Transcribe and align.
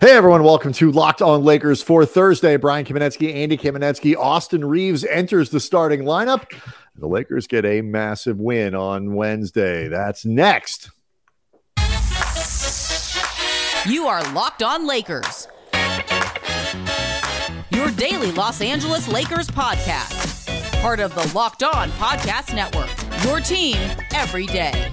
Hey 0.00 0.12
everyone, 0.12 0.44
welcome 0.44 0.72
to 0.74 0.92
Locked 0.92 1.22
On 1.22 1.42
Lakers 1.42 1.82
for 1.82 2.06
Thursday. 2.06 2.56
Brian 2.56 2.84
Kamenetsky, 2.84 3.34
Andy 3.34 3.56
Kamenetsky, 3.56 4.14
Austin 4.16 4.64
Reaves 4.64 5.04
enters 5.04 5.50
the 5.50 5.58
starting 5.58 6.02
lineup. 6.02 6.44
The 6.94 7.08
Lakers 7.08 7.48
get 7.48 7.64
a 7.64 7.80
massive 7.82 8.38
win 8.38 8.76
on 8.76 9.16
Wednesday. 9.16 9.88
That's 9.88 10.24
next. 10.24 10.92
You 13.86 14.06
are 14.06 14.22
Locked 14.32 14.62
On 14.62 14.86
Lakers. 14.86 15.48
Your 17.70 17.90
daily 17.90 18.30
Los 18.30 18.60
Angeles 18.60 19.08
Lakers 19.08 19.48
podcast. 19.48 20.80
Part 20.80 21.00
of 21.00 21.12
the 21.16 21.28
Locked 21.34 21.64
On 21.64 21.90
Podcast 21.90 22.54
Network. 22.54 22.88
Your 23.24 23.40
team 23.40 23.76
every 24.14 24.46
day. 24.46 24.92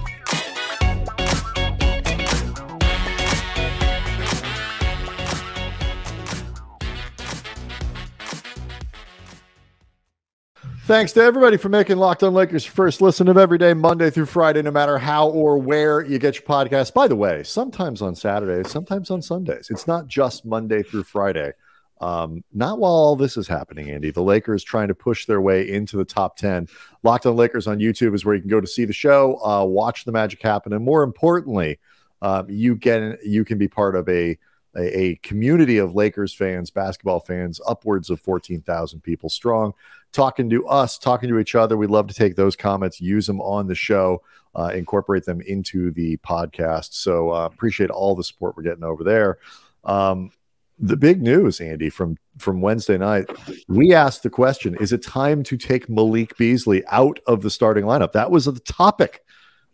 Thanks 10.86 11.10
to 11.14 11.20
everybody 11.20 11.56
for 11.56 11.68
making 11.68 11.96
Locked 11.96 12.22
On 12.22 12.32
Lakers 12.32 12.64
first 12.64 13.02
listen 13.02 13.26
of 13.26 13.36
every 13.36 13.58
day, 13.58 13.74
Monday 13.74 14.08
through 14.08 14.26
Friday, 14.26 14.62
no 14.62 14.70
matter 14.70 14.98
how 14.98 15.28
or 15.28 15.58
where 15.58 16.00
you 16.00 16.20
get 16.20 16.36
your 16.36 16.44
podcast. 16.44 16.94
By 16.94 17.08
the 17.08 17.16
way, 17.16 17.42
sometimes 17.42 18.00
on 18.00 18.14
Saturdays, 18.14 18.70
sometimes 18.70 19.10
on 19.10 19.20
Sundays. 19.20 19.66
It's 19.68 19.88
not 19.88 20.06
just 20.06 20.44
Monday 20.44 20.84
through 20.84 21.02
Friday. 21.02 21.54
Um, 22.00 22.44
not 22.54 22.78
while 22.78 22.92
all 22.92 23.16
this 23.16 23.36
is 23.36 23.48
happening, 23.48 23.90
Andy. 23.90 24.12
The 24.12 24.22
Lakers 24.22 24.62
trying 24.62 24.86
to 24.86 24.94
push 24.94 25.26
their 25.26 25.40
way 25.40 25.68
into 25.68 25.96
the 25.96 26.04
top 26.04 26.36
10. 26.36 26.68
Locked 27.02 27.26
on 27.26 27.34
Lakers 27.34 27.66
on 27.66 27.80
YouTube 27.80 28.14
is 28.14 28.24
where 28.24 28.36
you 28.36 28.40
can 28.40 28.48
go 28.48 28.60
to 28.60 28.66
see 28.68 28.84
the 28.84 28.92
show, 28.92 29.44
uh, 29.44 29.64
watch 29.64 30.04
the 30.04 30.12
magic 30.12 30.40
happen, 30.40 30.72
and 30.72 30.84
more 30.84 31.02
importantly, 31.02 31.80
um, 32.22 32.48
you 32.48 32.76
get 32.76 33.24
you 33.24 33.44
can 33.44 33.58
be 33.58 33.66
part 33.66 33.96
of 33.96 34.08
a 34.08 34.38
a, 34.76 34.98
a 34.98 35.16
community 35.16 35.78
of 35.78 35.94
Lakers 35.94 36.34
fans, 36.34 36.70
basketball 36.70 37.20
fans, 37.20 37.60
upwards 37.66 38.10
of 38.10 38.20
14,000 38.20 39.00
people 39.00 39.28
strong, 39.28 39.72
talking 40.12 40.48
to 40.50 40.66
us, 40.66 40.98
talking 40.98 41.28
to 41.28 41.38
each 41.38 41.54
other. 41.54 41.76
We 41.76 41.86
love 41.86 42.06
to 42.08 42.14
take 42.14 42.36
those 42.36 42.56
comments, 42.56 43.00
use 43.00 43.26
them 43.26 43.40
on 43.40 43.66
the 43.66 43.74
show, 43.74 44.22
uh, 44.54 44.72
incorporate 44.74 45.24
them 45.24 45.40
into 45.40 45.90
the 45.90 46.16
podcast. 46.18 46.94
So 46.94 47.32
uh, 47.32 47.46
appreciate 47.46 47.90
all 47.90 48.14
the 48.14 48.24
support 48.24 48.56
we're 48.56 48.62
getting 48.62 48.84
over 48.84 49.04
there. 49.04 49.38
Um, 49.84 50.30
the 50.78 50.96
big 50.96 51.22
news, 51.22 51.60
Andy, 51.60 51.88
from 51.88 52.18
from 52.36 52.60
Wednesday 52.60 52.98
night, 52.98 53.30
we 53.66 53.94
asked 53.94 54.22
the 54.22 54.30
question: 54.30 54.76
Is 54.78 54.92
it 54.92 55.02
time 55.02 55.42
to 55.44 55.56
take 55.56 55.88
Malik 55.88 56.36
Beasley 56.36 56.84
out 56.88 57.18
of 57.26 57.40
the 57.40 57.48
starting 57.48 57.84
lineup? 57.84 58.12
That 58.12 58.30
was 58.30 58.44
the 58.44 58.60
topic, 58.60 59.24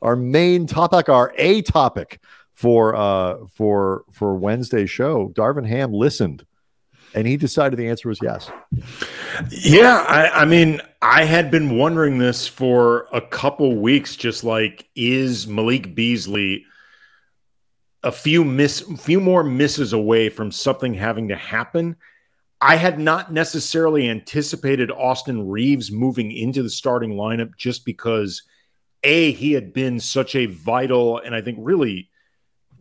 our 0.00 0.14
main 0.14 0.68
topic, 0.68 1.08
our 1.08 1.34
a 1.36 1.62
topic 1.62 2.20
for 2.52 2.94
uh 2.94 3.46
for 3.54 4.04
for 4.12 4.34
Wednesday's 4.34 4.90
show. 4.90 5.32
Darvin 5.34 5.66
Ham 5.66 5.92
listened 5.92 6.44
and 7.14 7.26
he 7.26 7.36
decided 7.36 7.78
the 7.78 7.88
answer 7.88 8.08
was 8.08 8.18
yes. 8.22 8.50
Yeah, 9.50 10.04
I, 10.08 10.42
I, 10.42 10.44
mean, 10.44 10.80
I 11.00 11.24
had 11.24 11.50
been 11.50 11.76
wondering 11.76 12.18
this 12.18 12.46
for 12.46 13.06
a 13.12 13.20
couple 13.20 13.76
weeks, 13.76 14.16
just 14.16 14.44
like 14.44 14.88
is 14.94 15.46
Malik 15.46 15.94
Beasley 15.94 16.64
a 18.04 18.12
few 18.12 18.44
miss 18.44 18.80
few 18.98 19.20
more 19.20 19.44
misses 19.44 19.92
away 19.92 20.28
from 20.28 20.50
something 20.50 20.94
having 20.94 21.28
to 21.28 21.36
happen. 21.36 21.96
I 22.60 22.76
had 22.76 22.98
not 22.98 23.32
necessarily 23.32 24.08
anticipated 24.08 24.90
Austin 24.90 25.48
Reaves 25.48 25.90
moving 25.90 26.32
into 26.32 26.62
the 26.62 26.70
starting 26.70 27.12
lineup 27.12 27.56
just 27.56 27.84
because 27.84 28.42
A, 29.02 29.32
he 29.32 29.52
had 29.52 29.72
been 29.72 30.00
such 30.00 30.34
a 30.34 30.46
vital 30.46 31.18
and 31.18 31.34
I 31.34 31.42
think 31.42 31.58
really 31.60 32.08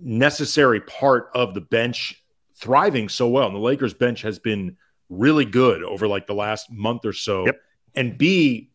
necessary 0.02 0.82
part 0.82 1.30
of 1.34 1.54
the 1.54 1.62
bench 1.62 2.24
thriving 2.56 3.10
so 3.10 3.28
well. 3.28 3.48
And 3.48 3.56
the 3.56 3.60
Lakers 3.60 3.94
bench 3.94 4.22
has 4.22 4.40
been 4.40 4.78
really 5.10 5.46
good 5.46 5.84
over 5.84 6.08
like 6.08 6.28
the 6.28 6.34
last 6.34 6.72
month 6.72 7.06
or 7.06 7.14
so. 7.14 7.46
Yep. 7.46 7.62
And 7.96 8.18
B, 8.18 8.70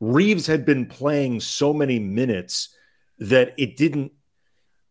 Reaves 0.00 0.46
had 0.46 0.64
been 0.64 0.86
playing 0.86 1.40
so 1.40 1.72
many 1.72 1.98
minutes 1.98 2.76
that 3.18 3.54
it 3.56 3.76
didn't 3.76 4.12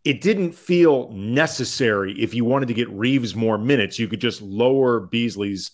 it 0.03 0.21
didn't 0.21 0.53
feel 0.53 1.11
necessary 1.11 2.13
if 2.19 2.33
you 2.33 2.43
wanted 2.43 2.67
to 2.67 2.73
get 2.73 2.89
Reaves 2.89 3.35
more 3.35 3.57
minutes, 3.57 3.99
you 3.99 4.07
could 4.07 4.21
just 4.21 4.41
lower 4.41 4.99
Beasley's 4.99 5.71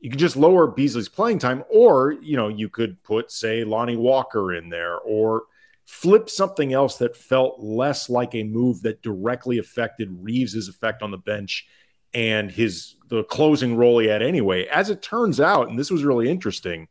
you 0.00 0.10
could 0.10 0.18
just 0.18 0.36
lower 0.36 0.66
Beasley's 0.66 1.08
playing 1.08 1.38
time, 1.38 1.64
or 1.70 2.12
you 2.12 2.36
know, 2.36 2.48
you 2.48 2.68
could 2.68 3.02
put, 3.02 3.30
say, 3.30 3.64
Lonnie 3.64 3.96
Walker 3.96 4.54
in 4.54 4.68
there, 4.68 4.98
or 4.98 5.44
flip 5.88 6.28
something 6.28 6.74
else 6.74 6.98
that 6.98 7.16
felt 7.16 7.58
less 7.60 8.10
like 8.10 8.34
a 8.34 8.42
move 8.42 8.82
that 8.82 9.00
directly 9.00 9.56
affected 9.56 10.06
Reaves's 10.12 10.68
effect 10.68 11.02
on 11.02 11.10
the 11.10 11.16
bench 11.16 11.66
and 12.12 12.50
his 12.50 12.96
the 13.08 13.24
closing 13.24 13.74
role 13.74 13.98
he 13.98 14.06
had 14.06 14.22
anyway. 14.22 14.66
As 14.66 14.90
it 14.90 15.00
turns 15.00 15.40
out, 15.40 15.70
and 15.70 15.78
this 15.78 15.90
was 15.90 16.04
really 16.04 16.28
interesting, 16.28 16.88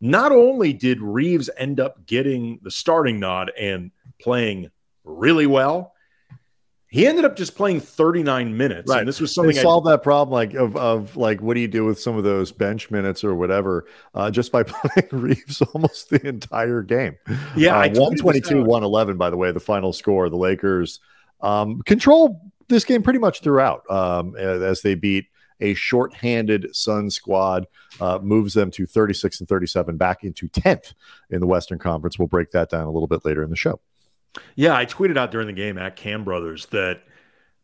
not 0.00 0.32
only 0.32 0.72
did 0.72 1.02
Reaves 1.02 1.50
end 1.58 1.80
up 1.80 2.06
getting 2.06 2.58
the 2.62 2.70
starting 2.70 3.20
nod 3.20 3.52
and 3.60 3.90
playing 4.18 4.70
really 5.04 5.46
well, 5.46 5.92
he 6.90 7.06
ended 7.06 7.24
up 7.24 7.36
just 7.36 7.54
playing 7.54 7.80
39 7.80 8.56
minutes. 8.56 8.88
Right. 8.88 8.98
And 8.98 9.08
this 9.08 9.20
was 9.20 9.32
something 9.32 9.54
they 9.54 9.62
solved 9.62 9.86
that 9.86 10.02
problem 10.02 10.32
like 10.32 10.54
of, 10.54 10.76
of 10.76 11.16
like 11.16 11.40
what 11.40 11.54
do 11.54 11.60
you 11.60 11.68
do 11.68 11.84
with 11.84 12.00
some 12.00 12.16
of 12.16 12.24
those 12.24 12.50
bench 12.50 12.90
minutes 12.90 13.22
or 13.22 13.34
whatever 13.36 13.86
uh, 14.14 14.30
just 14.30 14.50
by 14.50 14.62
playing 14.64 15.08
Reaves 15.12 15.62
almost 15.62 16.10
the 16.10 16.26
entire 16.26 16.82
game. 16.82 17.16
Yeah, 17.56 17.76
uh, 17.76 17.88
122 17.88 18.58
111 18.58 19.16
by 19.16 19.30
the 19.30 19.36
way, 19.36 19.52
the 19.52 19.60
final 19.60 19.92
score. 19.92 20.28
The 20.28 20.36
Lakers 20.36 20.98
um, 21.40 21.80
control 21.82 22.52
this 22.68 22.84
game 22.84 23.02
pretty 23.02 23.20
much 23.20 23.40
throughout 23.40 23.88
um, 23.88 24.36
as 24.36 24.82
they 24.82 24.96
beat 24.96 25.26
a 25.60 25.74
shorthanded 25.74 26.74
Sun 26.74 27.10
squad, 27.10 27.66
uh, 28.00 28.18
moves 28.22 28.54
them 28.54 28.70
to 28.72 28.86
36 28.86 29.40
and 29.40 29.48
37, 29.48 29.96
back 29.96 30.24
into 30.24 30.48
10th 30.48 30.94
in 31.30 31.40
the 31.40 31.46
Western 31.46 31.78
Conference. 31.78 32.18
We'll 32.18 32.28
break 32.28 32.50
that 32.52 32.70
down 32.70 32.86
a 32.86 32.90
little 32.90 33.08
bit 33.08 33.24
later 33.24 33.42
in 33.42 33.50
the 33.50 33.56
show. 33.56 33.78
Yeah, 34.54 34.76
I 34.76 34.86
tweeted 34.86 35.16
out 35.16 35.30
during 35.30 35.46
the 35.46 35.52
game 35.52 35.78
at 35.78 35.96
Kam 35.96 36.24
Brothers 36.24 36.66
that 36.66 37.02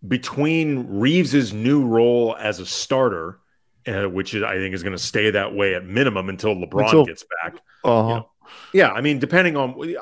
between 0.07 0.99
Reaves's 0.99 1.53
new 1.53 1.87
role 1.87 2.37
as 2.39 2.61
a 2.61 2.67
starter, 2.67 3.39
uh, 3.87 4.05
which 4.05 4.35
is, 4.35 4.43
I 4.43 4.55
think 4.55 4.75
is 4.75 4.83
going 4.83 4.97
to 4.97 5.03
stay 5.03 5.31
that 5.31 5.55
way 5.55 5.75
at 5.75 5.85
minimum 5.85 6.29
until 6.29 6.55
LeBron 6.55 6.85
until, 6.85 7.05
gets 7.05 7.25
back. 7.43 7.61
Uh-huh. 7.85 8.09
You 8.09 8.15
know, 8.15 8.29
yeah, 8.73 8.91
I 8.91 9.01
mean, 9.01 9.19
depending 9.19 9.57
on, 9.57 9.95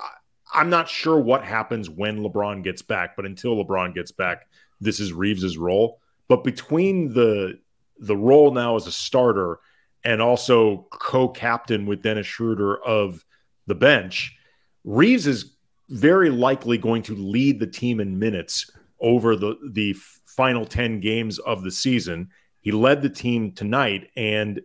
I'm 0.52 0.70
not 0.70 0.88
sure 0.88 1.18
what 1.18 1.44
happens 1.44 1.90
when 1.90 2.20
LeBron 2.20 2.62
gets 2.62 2.82
back, 2.82 3.16
but 3.16 3.26
until 3.26 3.62
LeBron 3.62 3.94
gets 3.94 4.12
back, 4.12 4.46
this 4.80 5.00
is 5.00 5.12
Reaves's 5.12 5.58
role. 5.58 6.00
But 6.28 6.44
between 6.44 7.12
the 7.12 7.58
the 7.98 8.16
role 8.16 8.52
now 8.52 8.76
as 8.76 8.86
a 8.86 8.92
starter 8.92 9.60
and 10.04 10.20
also 10.20 10.88
co-captain 10.90 11.86
with 11.86 12.02
Dennis 12.02 12.26
Schroeder 12.26 12.76
of 12.82 13.24
the 13.66 13.74
bench, 13.74 14.36
Reaves 14.84 15.26
is 15.26 15.53
very 15.88 16.30
likely 16.30 16.78
going 16.78 17.02
to 17.02 17.14
lead 17.14 17.60
the 17.60 17.66
team 17.66 18.00
in 18.00 18.18
minutes 18.18 18.70
over 19.00 19.36
the 19.36 19.56
the 19.72 19.94
final 20.26 20.64
10 20.66 21.00
games 21.00 21.38
of 21.38 21.62
the 21.62 21.70
season. 21.70 22.30
He 22.60 22.72
led 22.72 23.02
the 23.02 23.10
team 23.10 23.52
tonight 23.52 24.10
and 24.16 24.60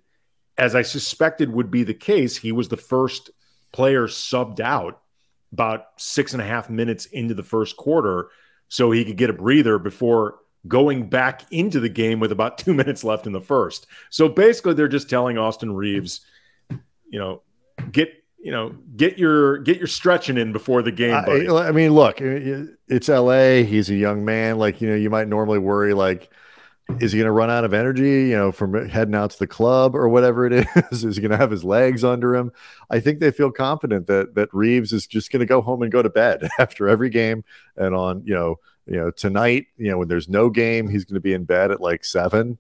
as 0.58 0.76
I 0.76 0.82
suspected 0.82 1.50
would 1.50 1.72
be 1.72 1.84
the 1.84 1.94
case, 1.94 2.36
he 2.36 2.52
was 2.52 2.68
the 2.68 2.78
first 2.78 3.32
player 3.72 4.08
subbed 4.08 4.60
out 4.60 5.02
about 5.54 5.86
six 5.98 6.34
and 6.34 6.42
a 6.42 6.46
half 6.46 6.70
minutes 6.70 7.06
into 7.06 7.34
the 7.34 7.44
first 7.44 7.78
quarter 7.78 8.30
so 8.68 8.92
he 8.92 9.06
could 9.06 9.18
get 9.18 9.30
a 9.30 9.34
breather 9.34 9.80
before 9.80 10.40
going 10.68 11.10
back 11.10 11.44
into 11.52 11.80
the 11.80 11.90
game 11.90 12.20
with 12.20 12.32
about 12.32 12.58
two 12.58 12.74
minutes 12.76 13.04
left 13.04 13.26
in 13.26 13.32
the 13.32 13.42
first. 13.42 13.88
So 14.10 14.28
basically, 14.28 14.74
they're 14.74 14.88
just 14.88 15.10
telling 15.10 15.38
Austin 15.38 15.74
Reaves, 15.74 16.22
you 16.70 17.20
know, 17.20 17.42
get 17.92 18.12
you 18.42 18.52
know, 18.52 18.76
get 18.96 19.18
your 19.18 19.58
get 19.60 19.78
your 19.78 19.88
stretching 19.88 20.38
in 20.38 20.54
before 20.54 20.82
the 20.82 20.92
game. 20.92 21.24
Buddy. 21.26 21.48
I, 21.50 21.70
I 21.70 21.72
mean, 21.72 21.92
look, 21.92 22.20
it's 22.22 23.10
L.A. 23.10 23.64
He's 23.64 23.90
a 23.90 23.96
young 23.96 24.24
man. 24.26 24.58
Like 24.58 24.82
you 24.82 24.90
know, 24.90 24.96
you 24.96 25.10
might 25.10 25.28
normally 25.28 25.60
worry 25.60 25.94
like. 25.94 26.32
Is 27.00 27.12
he 27.12 27.20
going 27.20 27.28
to 27.28 27.32
run 27.32 27.52
out 27.52 27.66
of 27.66 27.72
energy, 27.76 28.30
you 28.30 28.36
know, 28.36 28.52
from 28.52 28.90
heading 28.90 29.14
out 29.14 29.30
to 29.30 29.38
the 29.38 29.46
club 29.46 29.96
or 29.96 30.10
whatever 30.10 30.48
it 30.48 30.68
is? 30.92 31.06
is 31.06 31.18
he 31.18 31.22
going 31.22 31.30
to 31.30 31.38
have 31.38 31.52
his 31.52 31.64
legs 31.64 32.04
under 32.04 32.34
him? 32.36 32.52
I 32.90 33.00
think 33.00 33.20
they 33.20 33.30
feel 33.30 33.52
confident 33.52 34.08
that 34.08 34.34
that 34.34 34.52
Reaves 34.54 34.92
is 34.92 35.06
just 35.06 35.32
going 35.32 35.42
to 35.42 35.46
go 35.46 35.62
home 35.62 35.84
and 35.84 35.92
go 35.92 36.02
to 36.02 36.10
bed 36.10 36.50
after 36.60 36.90
every 36.90 37.12
game, 37.12 37.44
and 37.78 37.94
on 37.94 38.24
you 38.26 38.34
know, 38.34 38.56
you 38.88 38.98
know, 38.98 39.12
tonight, 39.12 39.68
you 39.78 39.92
know, 39.92 40.00
when 40.00 40.08
there's 40.08 40.28
no 40.28 40.50
game, 40.50 40.88
he's 40.88 41.06
going 41.06 41.14
to 41.14 41.22
be 41.22 41.34
in 41.34 41.44
bed 41.44 41.70
at 41.70 41.80
like 41.80 42.04
seven, 42.04 42.58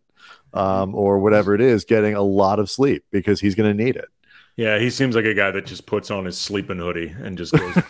um, 0.53 0.93
or 0.93 1.17
whatever 1.17 1.55
it 1.55 1.61
is, 1.61 1.83
getting 1.83 2.13
a 2.13 2.21
lot 2.21 2.59
of 2.59 2.69
sleep 2.69 3.05
because 3.09 3.39
he's 3.39 3.55
going 3.55 3.75
to 3.75 3.83
need 3.83 3.95
it. 3.95 4.09
Yeah, 4.59 4.77
he 4.77 4.89
seems 4.89 5.15
like 5.15 5.23
a 5.23 5.33
guy 5.33 5.51
that 5.51 5.65
just 5.65 5.85
puts 5.85 6.11
on 6.11 6.25
his 6.25 6.37
sleeping 6.37 6.79
hoodie 6.79 7.15
and 7.23 7.37
just 7.37 7.53
goes 7.53 7.73
to 7.75 7.85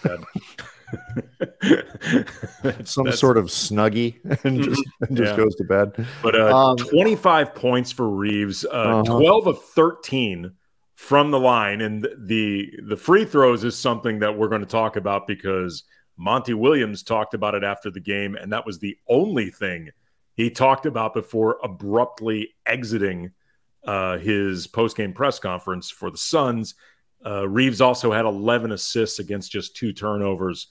bed. 1.63 2.85
Some 2.85 3.11
sort 3.11 3.39
of 3.39 3.45
snuggie 3.45 4.19
and 4.45 4.61
just, 4.61 4.83
and 5.01 5.17
just 5.17 5.31
yeah. 5.31 5.35
goes 5.35 5.55
to 5.55 5.63
bed. 5.63 6.05
But 6.21 6.39
uh, 6.39 6.55
um, 6.55 6.77
25 6.77 7.55
points 7.55 7.91
for 7.91 8.07
Reaves, 8.07 8.65
uh, 8.65 9.01
uh-huh. 9.01 9.17
12 9.17 9.47
of 9.47 9.63
13 9.63 10.51
from 10.93 11.31
the 11.31 11.39
line, 11.39 11.81
and 11.81 12.07
the 12.19 12.71
the 12.87 12.97
free 12.97 13.25
throws 13.25 13.63
is 13.63 13.75
something 13.75 14.19
that 14.19 14.37
we're 14.37 14.47
going 14.47 14.61
to 14.61 14.67
talk 14.67 14.95
about 14.95 15.25
because 15.25 15.85
Monty 16.17 16.53
Williams 16.53 17.01
talked 17.01 17.33
about 17.33 17.55
it 17.55 17.63
after 17.63 17.89
the 17.89 17.99
game, 17.99 18.35
and 18.35 18.53
that 18.53 18.67
was 18.67 18.77
the 18.77 18.95
only 19.07 19.49
thing 19.49 19.89
he 20.35 20.51
talked 20.51 20.85
about 20.85 21.15
before 21.15 21.57
abruptly 21.63 22.53
exiting 22.67 23.31
uh, 23.83 24.17
his 24.17 24.67
post-game 24.67 25.13
press 25.13 25.39
conference 25.39 25.89
for 25.89 26.11
the 26.11 26.17
Suns. 26.17 26.75
Uh, 27.25 27.47
Reaves 27.47 27.81
also 27.81 28.11
had 28.11 28.25
11 28.25 28.71
assists 28.71 29.19
against 29.19 29.51
just 29.51 29.75
two 29.75 29.93
turnovers. 29.93 30.67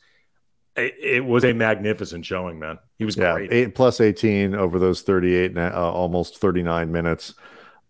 It, 0.76 0.94
it 1.00 1.24
was 1.24 1.44
a 1.44 1.52
magnificent 1.52 2.24
showing, 2.24 2.58
man. 2.58 2.78
He 2.98 3.04
was 3.04 3.16
yeah, 3.16 3.34
great. 3.34 3.52
Eight 3.52 3.74
plus 3.74 4.00
18 4.00 4.54
over 4.54 4.78
those 4.78 5.02
38, 5.02 5.56
uh, 5.56 5.70
almost 5.72 6.38
39 6.38 6.90
minutes. 6.90 7.34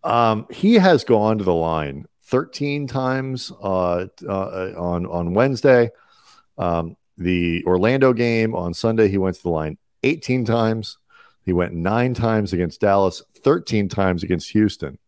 Um, 0.04 0.46
he 0.50 0.74
has 0.74 1.04
gone 1.04 1.38
to 1.38 1.44
the 1.44 1.54
line 1.54 2.06
13 2.24 2.86
times 2.86 3.50
uh, 3.62 4.06
uh, 4.26 4.72
on 4.76 5.06
on 5.06 5.34
Wednesday. 5.34 5.90
Um, 6.56 6.96
the 7.16 7.64
Orlando 7.66 8.12
game 8.12 8.54
on 8.54 8.74
Sunday, 8.74 9.08
he 9.08 9.18
went 9.18 9.36
to 9.36 9.42
the 9.42 9.50
line 9.50 9.78
18 10.02 10.44
times. 10.44 10.98
He 11.44 11.52
went 11.52 11.74
nine 11.74 12.14
times 12.14 12.52
against 12.52 12.80
Dallas, 12.80 13.22
13 13.42 13.88
times 13.88 14.22
against 14.22 14.50
Houston. 14.50 14.98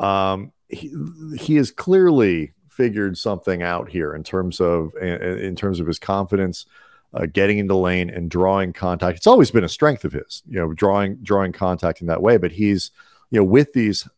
Um, 0.00 0.52
he, 0.68 0.92
he 1.38 1.56
has 1.56 1.70
clearly 1.70 2.52
figured 2.68 3.18
something 3.18 3.62
out 3.62 3.90
here 3.90 4.14
in 4.14 4.24
terms 4.24 4.60
of 4.60 4.94
in 4.96 5.54
terms 5.54 5.80
of 5.80 5.86
his 5.86 5.98
confidence, 5.98 6.64
uh, 7.12 7.26
getting 7.26 7.58
into 7.58 7.74
lane 7.74 8.08
and 8.08 8.30
drawing 8.30 8.72
contact. 8.72 9.18
It's 9.18 9.26
always 9.26 9.50
been 9.50 9.64
a 9.64 9.68
strength 9.68 10.04
of 10.04 10.12
his, 10.12 10.42
you 10.48 10.58
know, 10.58 10.72
drawing 10.72 11.16
drawing 11.16 11.52
contact 11.52 12.00
in 12.00 12.06
that 12.06 12.22
way. 12.22 12.38
But 12.38 12.52
he's 12.52 12.90
you 13.30 13.38
know 13.38 13.44
with 13.44 13.74
these 13.74 14.08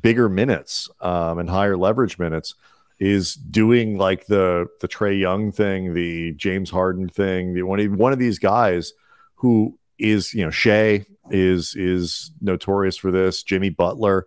bigger 0.00 0.28
minutes 0.28 0.88
um, 1.00 1.38
and 1.38 1.50
higher 1.50 1.76
leverage 1.76 2.18
minutes 2.18 2.54
is 2.98 3.34
doing 3.34 3.96
like 3.98 4.26
the 4.26 4.68
the 4.80 4.88
Trae 4.88 5.18
Young 5.18 5.52
thing, 5.52 5.94
the 5.94 6.32
James 6.32 6.70
Harden 6.70 7.08
thing, 7.08 7.54
the 7.54 7.62
one 7.62 7.96
one 7.96 8.12
of 8.12 8.18
these 8.18 8.38
guys 8.38 8.92
who 9.36 9.78
is 9.98 10.32
you 10.32 10.44
know 10.44 10.50
Shai 10.50 11.04
is 11.30 11.74
is 11.74 12.30
notorious 12.40 12.96
for 12.96 13.10
this, 13.10 13.42
Jimmy 13.42 13.70
Butler, 13.70 14.26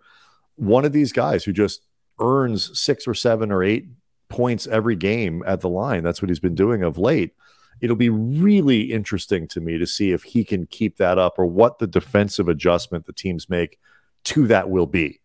one 0.56 0.84
of 0.84 0.92
these 0.92 1.12
guys 1.12 1.44
who 1.44 1.52
just 1.52 1.84
earns 2.20 2.78
six 2.78 3.06
or 3.06 3.14
seven 3.14 3.50
or 3.50 3.62
eight 3.62 3.86
points 4.28 4.66
every 4.66 4.96
game 4.96 5.42
at 5.46 5.60
the 5.60 5.68
line. 5.68 6.02
That's 6.02 6.22
what 6.22 6.28
he's 6.28 6.40
been 6.40 6.54
doing 6.54 6.82
of 6.82 6.98
late. 6.98 7.34
It'll 7.80 7.96
be 7.96 8.10
really 8.10 8.92
interesting 8.92 9.48
to 9.48 9.60
me 9.60 9.78
to 9.78 9.86
see 9.86 10.12
if 10.12 10.22
he 10.22 10.44
can 10.44 10.66
keep 10.66 10.96
that 10.98 11.18
up 11.18 11.38
or 11.38 11.46
what 11.46 11.78
the 11.78 11.86
defensive 11.86 12.48
adjustment 12.48 13.06
the 13.06 13.12
teams 13.12 13.50
make 13.50 13.78
to 14.24 14.46
that 14.46 14.70
will 14.70 14.86
be. 14.86 15.20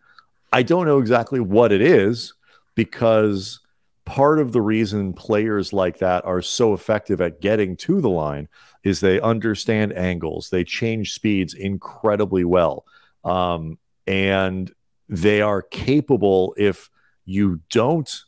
I 0.52 0.64
don't 0.64 0.88
know 0.88 0.98
exactly 0.98 1.40
what 1.40 1.72
it 1.72 1.82
is 1.82 2.34
because 2.76 3.60
part 4.06 4.40
of 4.40 4.52
the 4.52 4.62
reason 4.62 5.14
players 5.14 5.72
like 5.72 6.00
that 6.00 6.26
are 6.26 6.42
so 6.42 6.74
effective 6.74 7.22
at 7.22 7.42
getting 7.42 7.78
to 7.78 8.02
the 8.02 8.10
line 8.10 8.48
is 8.84 9.00
they 9.00 9.22
understand 9.22 9.94
angles, 9.94 10.50
they 10.50 10.64
change 10.64 11.14
speeds 11.14 11.54
incredibly 11.54 12.44
well. 12.44 12.86
Um, 13.24 13.78
and 14.08 14.74
they 15.10 15.42
are 15.42 15.62
capable 15.62 16.54
if 16.58 16.90
you 17.26 17.62
don't 17.70 18.24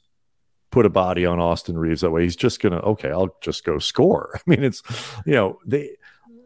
put 0.72 0.86
a 0.86 0.90
body 0.90 1.26
on 1.26 1.40
Austin 1.40 1.78
Reaves 1.78 2.02
that 2.02 2.12
way, 2.12 2.24
he's 2.24 2.36
just 2.36 2.60
gonna 2.60 2.80
okay, 2.80 3.10
I'll 3.10 3.36
just 3.42 3.64
go 3.64 3.80
score. 3.80 4.32
I 4.36 4.42
mean, 4.46 4.64
it's 4.64 4.82
you 5.26 5.34
know, 5.34 5.60
they 5.66 5.96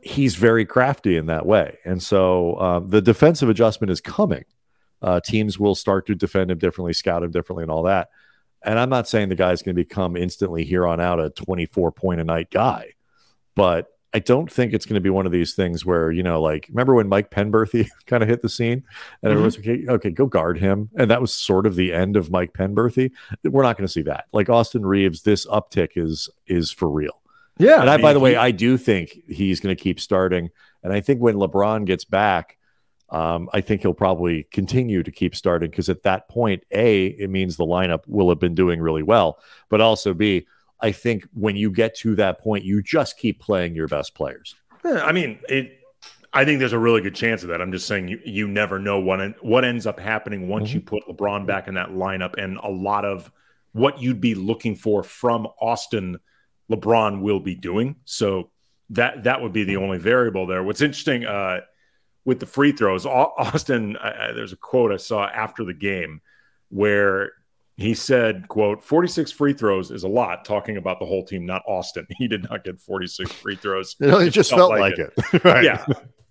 he's 0.02 0.36
very 0.36 0.66
crafty 0.66 1.18
in 1.18 1.26
that 1.26 1.48
way. 1.48 1.80
And 1.84 2.02
so 2.02 2.60
um, 2.60 2.90
the 2.90 3.02
defensive 3.02 3.50
adjustment 3.50 3.90
is 3.90 4.02
coming 4.02 4.46
uh, 5.02 5.20
teams 5.20 5.60
will 5.60 5.76
start 5.76 6.08
to 6.08 6.16
defend 6.16 6.52
him 6.52 6.58
differently, 6.58 6.94
scout 6.94 7.24
him 7.24 7.32
differently, 7.32 7.64
and 7.64 7.72
all 7.72 7.84
that. 7.84 8.10
And 8.64 8.80
I'm 8.80 8.90
not 8.90 9.08
saying 9.08 9.30
the 9.30 9.36
guy's 9.36 9.62
going 9.62 9.76
to 9.76 9.84
become 9.84 10.18
instantly 10.18 10.64
here 10.64 10.88
on 10.88 11.00
out 11.00 11.20
a 11.20 11.30
24 11.30 11.92
point 11.92 12.22
a 12.22 12.24
night 12.24 12.50
guy, 12.50 12.94
but 13.56 13.88
I 14.16 14.20
don't 14.20 14.50
think 14.50 14.72
it's 14.72 14.86
going 14.86 14.96
to 14.96 15.02
be 15.02 15.10
one 15.10 15.26
of 15.26 15.34
these 15.34 15.56
things 15.56 15.86
where, 15.86 16.10
you 16.10 16.24
know, 16.24 16.42
like, 16.42 16.68
remember 16.70 16.96
when 16.96 17.10
Mike 17.10 17.32
Penberthy 17.32 17.90
kind 18.06 18.24
of 18.24 18.30
hit 18.30 18.42
the 18.42 18.48
scene 18.48 18.72
and 18.72 18.82
mm-hmm. 18.82 19.28
everyone's 19.28 19.58
okay, 19.58 19.86
okay, 19.90 20.10
go 20.10 20.26
guard 20.26 20.58
him. 20.58 20.90
And 20.96 21.12
that 21.12 21.20
was 21.20 21.34
sort 21.34 21.66
of 21.66 21.76
the 21.76 21.92
end 21.92 22.16
of 22.16 22.32
Mike 22.32 22.54
Penberthy. 22.54 23.12
We're 23.44 23.64
not 23.64 23.76
going 23.76 23.86
to 23.86 23.92
see 23.92 24.04
that. 24.04 24.28
Like 24.32 24.50
Austin 24.50 24.86
Reaves, 24.86 25.24
this 25.24 25.46
uptick 25.48 25.98
is 25.98 26.30
is 26.48 26.72
for 26.72 26.90
real. 26.90 27.22
Yeah. 27.58 27.82
And 27.82 27.90
I, 27.90 27.98
by 27.98 28.14
the 28.14 28.22
way, 28.22 28.38
I 28.38 28.52
do 28.52 28.78
think 28.78 29.20
he's 29.28 29.60
going 29.60 29.76
to 29.76 29.84
keep 29.84 30.00
starting. 30.00 30.50
And 30.82 30.94
I 30.94 31.02
think 31.02 31.20
when 31.20 31.36
LeBron 31.36 31.84
gets 31.84 32.06
back, 32.06 32.58
um, 33.10 33.50
I 33.52 33.60
think 33.60 33.82
he'll 33.82 33.94
probably 33.94 34.48
continue 34.50 35.04
to 35.04 35.12
keep 35.12 35.36
starting 35.36 35.70
because 35.70 35.90
at 35.90 36.04
that 36.04 36.30
point, 36.30 36.64
A, 36.72 37.08
it 37.08 37.30
means 37.30 37.58
the 37.58 37.66
lineup 37.66 38.08
will 38.08 38.30
have 38.30 38.40
been 38.40 38.56
doing 38.56 38.80
really 38.80 39.04
well. 39.04 39.40
But 39.70 39.82
also, 39.82 40.14
B, 40.14 40.48
I 40.80 40.92
think 40.92 41.28
when 41.34 41.56
you 41.56 41.72
get 41.72 41.96
to 41.98 42.16
that 42.16 42.40
point, 42.40 42.64
you 42.64 42.82
just 42.82 43.18
keep 43.18 43.40
playing 43.40 43.76
your 43.76 43.88
best 43.88 44.14
players. 44.16 44.56
Yeah, 44.84 45.04
I 45.04 45.12
mean, 45.12 45.40
it. 45.50 45.80
I 46.34 46.44
think 46.44 46.60
there's 46.60 46.74
a 46.74 46.80
really 46.80 47.00
good 47.00 47.16
chance 47.16 47.44
of 47.44 47.50
that. 47.50 47.62
I'm 47.62 47.72
just 47.72 47.88
saying 47.88 48.10
you, 48.10 48.20
you 48.26 48.48
never 48.48 48.78
know 48.78 49.00
what 49.00 49.44
what 49.44 49.64
ends 49.64 49.88
up 49.88 50.00
happening 50.00 50.50
once 50.50 50.70
mm-hmm. 50.70 50.78
you 50.78 50.82
put 50.82 51.04
LeBron 51.08 51.48
back 51.48 51.68
in 51.68 51.76
that 51.76 51.90
lineup, 51.92 52.36
and 52.38 52.58
a 52.58 52.70
lot 52.70 53.06
of 53.06 53.32
what 53.72 54.02
you'd 54.02 54.22
be 54.22 54.36
looking 54.36 54.76
for 54.76 55.02
from 55.02 55.48
Austin, 55.62 56.20
LeBron 56.70 57.22
will 57.22 57.40
be 57.40 57.56
doing. 57.56 57.96
So 58.06 58.52
that 58.90 59.24
that 59.24 59.42
would 59.42 59.54
be 59.54 59.64
the 59.64 59.78
only 59.78 59.98
variable 59.98 60.46
there. 60.46 60.62
What's 60.62 60.82
interesting, 60.82 61.26
uh, 61.26 61.62
with 62.26 62.40
the 62.40 62.46
free 62.46 62.72
throws. 62.72 63.06
Austin, 63.06 63.96
uh, 63.98 64.34
there's 64.34 64.52
a 64.52 64.58
quote 64.58 64.92
I 64.92 64.98
saw 64.98 65.26
after 65.28 65.64
the 65.64 65.74
game 65.74 66.22
where 66.70 67.32
he 67.78 67.94
said, 67.94 68.48
quote, 68.48 68.82
46 68.82 69.32
free 69.34 69.54
throws 69.54 69.92
is 69.92 70.04
a 70.04 70.08
lot, 70.08 70.46
talking 70.46 70.78
about 70.78 71.00
the 71.00 71.06
whole 71.06 71.26
team, 71.26 71.46
not 71.46 71.62
Austin. 71.68 72.08
He 72.18 72.28
did 72.28 72.50
not 72.50 72.64
get 72.64 72.80
46 72.80 73.32
free 73.32 73.56
throws. 73.56 73.96
it, 74.00 74.10
it 74.10 74.30
just 74.30 74.50
felt, 74.50 74.72
felt 74.72 74.80
like, 74.80 74.98
like, 74.98 75.00
it. 75.00 75.14
it. 75.34 75.44
right. 75.44 75.64
Yeah. 75.64 75.86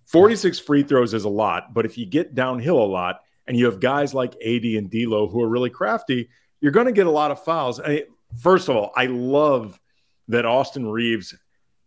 46 0.05 0.59
free 0.59 0.83
throws 0.83 1.13
is 1.13 1.23
a 1.23 1.29
lot, 1.29 1.73
but 1.73 1.85
if 1.85 1.97
you 1.97 2.05
get 2.05 2.35
downhill 2.35 2.79
a 2.79 2.85
lot 2.85 3.21
and 3.47 3.57
you 3.57 3.65
have 3.65 3.79
guys 3.79 4.13
like 4.13 4.35
AD 4.43 4.63
and 4.63 4.89
D'Lo 4.89 5.27
who 5.27 5.41
are 5.41 5.49
really 5.49 5.69
crafty, 5.69 6.29
you're 6.61 6.71
going 6.71 6.87
to 6.87 6.91
get 6.91 7.07
a 7.07 7.11
lot 7.11 7.31
of 7.31 7.43
fouls. 7.43 7.79
I 7.79 7.87
mean, 7.87 8.03
first 8.39 8.69
of 8.69 8.75
all, 8.75 8.91
I 8.95 9.05
love 9.05 9.79
that 10.27 10.45
Austin 10.45 10.87
Reaves 10.87 11.35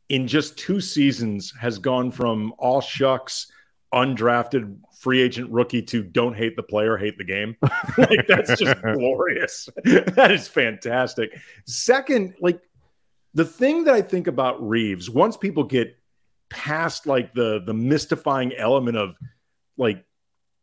in 0.08 0.28
just 0.28 0.56
two 0.56 0.80
seasons 0.80 1.52
has 1.60 1.78
gone 1.78 2.10
from 2.10 2.52
all 2.58 2.80
shucks– 2.80 3.50
undrafted 3.92 4.76
free 4.98 5.20
agent 5.20 5.50
rookie 5.50 5.82
to 5.82 6.02
don't 6.02 6.34
hate 6.34 6.56
the 6.56 6.62
player, 6.62 6.96
hate 6.96 7.18
the 7.18 7.24
game. 7.24 7.56
like 7.98 8.26
that's 8.26 8.58
just 8.58 8.82
glorious. 8.82 9.68
that 9.84 10.30
is 10.30 10.48
fantastic. 10.48 11.38
Second, 11.66 12.34
like 12.40 12.60
the 13.34 13.44
thing 13.44 13.84
that 13.84 13.94
I 13.94 14.02
think 14.02 14.26
about 14.26 14.66
Reaves, 14.66 15.08
once 15.08 15.36
people 15.36 15.64
get 15.64 15.96
past 16.50 17.06
like 17.06 17.34
the 17.34 17.62
the 17.64 17.74
mystifying 17.74 18.54
element 18.54 18.96
of 18.96 19.16
like 19.76 20.04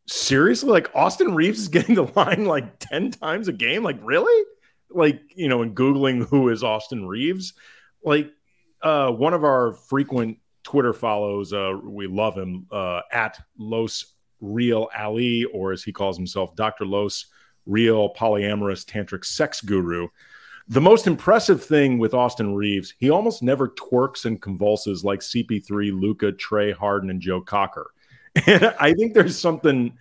seriously, 0.07 0.69
like 0.69 0.93
Austin 0.93 1.33
Reaves 1.33 1.59
is 1.59 1.67
getting 1.69 1.95
the 1.95 2.11
line 2.15 2.45
like 2.45 2.79
10 2.79 3.11
times 3.11 3.47
a 3.47 3.53
game. 3.53 3.83
Like, 3.83 3.97
really? 4.01 4.45
Like, 4.89 5.21
you 5.35 5.47
know, 5.47 5.61
in 5.61 5.73
Googling 5.73 6.27
who 6.27 6.49
is 6.49 6.63
Austin 6.63 7.07
Reaves, 7.07 7.53
like 8.03 8.31
uh 8.81 9.09
one 9.11 9.33
of 9.33 9.43
our 9.43 9.73
frequent 9.73 10.39
Twitter 10.65 10.93
follows. 10.93 11.53
Uh, 11.53 11.77
we 11.81 12.07
love 12.07 12.35
him 12.35 12.67
uh, 12.71 13.01
at 13.11 13.39
Los 13.57 14.14
Real 14.53 14.89
Ali, 14.97 15.45
or 15.45 15.71
as 15.71 15.83
he 15.83 15.91
calls 15.91 16.17
himself, 16.17 16.55
Dr. 16.55 16.85
Los 16.85 17.25
Real 17.65 18.13
Polyamorous 18.13 18.85
Tantric 18.85 19.25
Sex 19.25 19.61
Guru. 19.61 20.07
The 20.67 20.81
most 20.81 21.05
impressive 21.05 21.63
thing 21.63 21.99
with 21.99 22.13
Austin 22.13 22.55
Reaves, 22.55 22.93
he 22.97 23.09
almost 23.09 23.43
never 23.43 23.69
twerks 23.69 24.25
and 24.25 24.41
convulses 24.41 25.03
like 25.03 25.19
CP3, 25.19 25.99
Luka, 25.99 26.31
Trae 26.31 26.73
Harden, 26.73 27.09
and 27.09 27.21
Joe 27.21 27.41
Cocker. 27.41 27.91
And 28.47 28.65
I 28.81 28.91
think 28.93 29.13
there's 29.13 29.39
something 29.39 29.97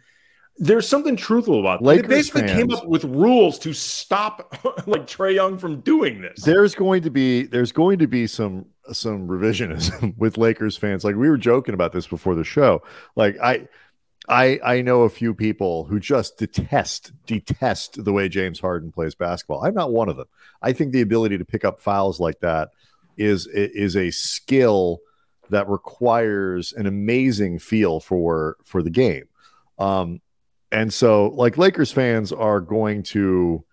there's 0.56 0.88
something 0.88 1.16
truthful 1.16 1.60
about 1.60 1.80
that. 1.80 1.86
Lakers 1.86 2.08
they 2.08 2.14
basically 2.14 2.40
fans, 2.42 2.52
came 2.52 2.70
up 2.72 2.86
with 2.86 3.04
rules 3.04 3.58
to 3.60 3.72
stop 3.72 4.56
like 4.86 5.06
Trae 5.06 5.34
Young 5.34 5.58
from 5.58 5.80
doing 5.80 6.20
this. 6.20 6.42
There's 6.42 6.74
going 6.74 7.02
to 7.02 7.10
be 7.10 7.44
there's 7.44 7.72
going 7.72 7.98
to 7.98 8.06
be 8.06 8.26
some 8.26 8.66
some 8.92 9.26
revisionism 9.26 10.14
with 10.18 10.38
Lakers 10.38 10.76
fans. 10.76 11.04
Like 11.04 11.16
we 11.16 11.28
were 11.28 11.38
joking 11.38 11.74
about 11.74 11.92
this 11.92 12.06
before 12.06 12.34
the 12.34 12.44
show. 12.44 12.82
Like 13.16 13.36
I 13.42 13.68
I 14.28 14.58
I 14.64 14.82
know 14.82 15.02
a 15.02 15.10
few 15.10 15.34
people 15.34 15.84
who 15.84 16.00
just 16.00 16.38
detest 16.38 17.12
detest 17.26 18.04
the 18.04 18.12
way 18.12 18.28
James 18.28 18.60
Harden 18.60 18.92
plays 18.92 19.14
basketball. 19.14 19.64
I'm 19.64 19.74
not 19.74 19.92
one 19.92 20.08
of 20.08 20.16
them. 20.16 20.26
I 20.62 20.72
think 20.72 20.92
the 20.92 21.02
ability 21.02 21.38
to 21.38 21.44
pick 21.44 21.64
up 21.64 21.80
fouls 21.80 22.20
like 22.20 22.40
that 22.40 22.70
is 23.16 23.46
is 23.46 23.96
a 23.96 24.10
skill 24.10 25.00
that 25.50 25.68
requires 25.68 26.72
an 26.72 26.86
amazing 26.86 27.58
feel 27.58 28.00
for 28.00 28.56
for 28.64 28.82
the 28.82 28.90
game. 28.90 29.24
Um, 29.78 30.20
and 30.72 30.92
so, 30.92 31.28
like 31.28 31.58
Lakers 31.58 31.92
fans 31.92 32.32
are 32.32 32.60
going 32.60 33.02
to 33.04 33.64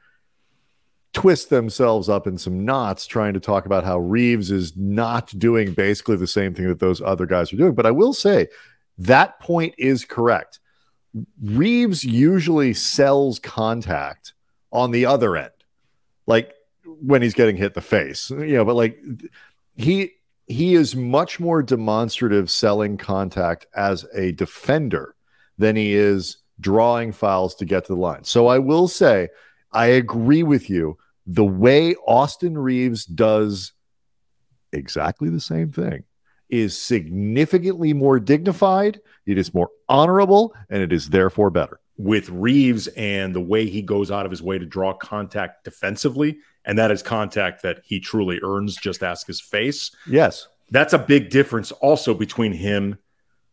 twist 1.13 1.49
themselves 1.49 2.07
up 2.07 2.25
in 2.27 2.37
some 2.37 2.63
knots 2.63 3.05
trying 3.05 3.33
to 3.33 3.39
talk 3.39 3.65
about 3.65 3.83
how 3.83 3.99
Reaves 3.99 4.49
is 4.49 4.77
not 4.77 5.27
doing 5.37 5.73
basically 5.73 6.15
the 6.15 6.27
same 6.27 6.53
thing 6.53 6.67
that 6.67 6.79
those 6.79 7.01
other 7.01 7.25
guys 7.25 7.51
are 7.51 7.57
doing. 7.57 7.73
But 7.73 7.85
I 7.85 7.91
will 7.91 8.13
say 8.13 8.47
that 9.07 9.39
point 9.39 9.73
is 9.77 10.05
correct. 10.05 10.59
Reaves 11.41 12.03
usually 12.03 12.73
sells 12.73 13.39
contact 13.39 14.33
on 14.71 14.91
the 14.91 15.05
other 15.05 15.35
end, 15.35 15.51
like 16.27 16.53
when 16.85 17.21
he's 17.21 17.33
getting 17.33 17.57
hit 17.57 17.73
the 17.73 17.81
face, 17.81 18.29
you 18.29 18.53
know, 18.53 18.65
but 18.65 18.75
like 18.75 18.99
he 19.75 20.11
he 20.47 20.75
is 20.75 20.95
much 20.95 21.39
more 21.39 21.63
demonstrative 21.63 22.49
selling 22.49 22.97
contact 22.97 23.65
as 23.75 24.05
a 24.13 24.33
defender 24.33 25.15
than 25.57 25.75
he 25.75 25.93
is 25.93 26.37
drawing 26.59 27.11
fouls 27.11 27.55
to 27.55 27.65
get 27.65 27.85
to 27.85 27.93
the 27.93 27.99
line. 27.99 28.23
So 28.23 28.47
I 28.47 28.59
will 28.59 28.87
say, 28.87 29.29
I 29.71 29.87
agree 29.87 30.43
with 30.43 30.69
you. 30.69 30.97
The 31.25 31.45
way 31.45 31.95
Austin 32.07 32.57
Reaves 32.57 33.05
does 33.05 33.73
exactly 34.71 35.29
the 35.29 35.41
same 35.41 35.71
thing 35.71 36.03
is 36.51 36.77
significantly 36.77 37.93
more 37.93 38.19
dignified, 38.19 38.99
it 39.25 39.37
is 39.37 39.53
more 39.53 39.69
honorable, 39.89 40.53
and 40.69 40.83
it 40.83 40.91
is 40.91 41.09
therefore 41.09 41.49
better. 41.49 41.79
With 41.97 42.29
Reaves 42.29 42.87
and 42.89 43.33
the 43.33 43.41
way 43.41 43.67
he 43.67 43.81
goes 43.81 44.11
out 44.11 44.25
of 44.25 44.31
his 44.31 44.41
way 44.41 44.59
to 44.59 44.65
draw 44.65 44.93
contact 44.93 45.63
defensively, 45.63 46.37
and 46.65 46.77
that 46.77 46.91
is 46.91 47.01
contact 47.01 47.63
that 47.63 47.79
he 47.83 47.99
truly 47.99 48.39
earns, 48.43 48.75
just 48.75 49.03
ask 49.03 49.27
his 49.27 49.39
face. 49.39 49.91
Yes. 50.07 50.47
That's 50.69 50.93
a 50.93 50.99
big 50.99 51.29
difference 51.29 51.71
also 51.71 52.13
between 52.13 52.53
him 52.53 52.97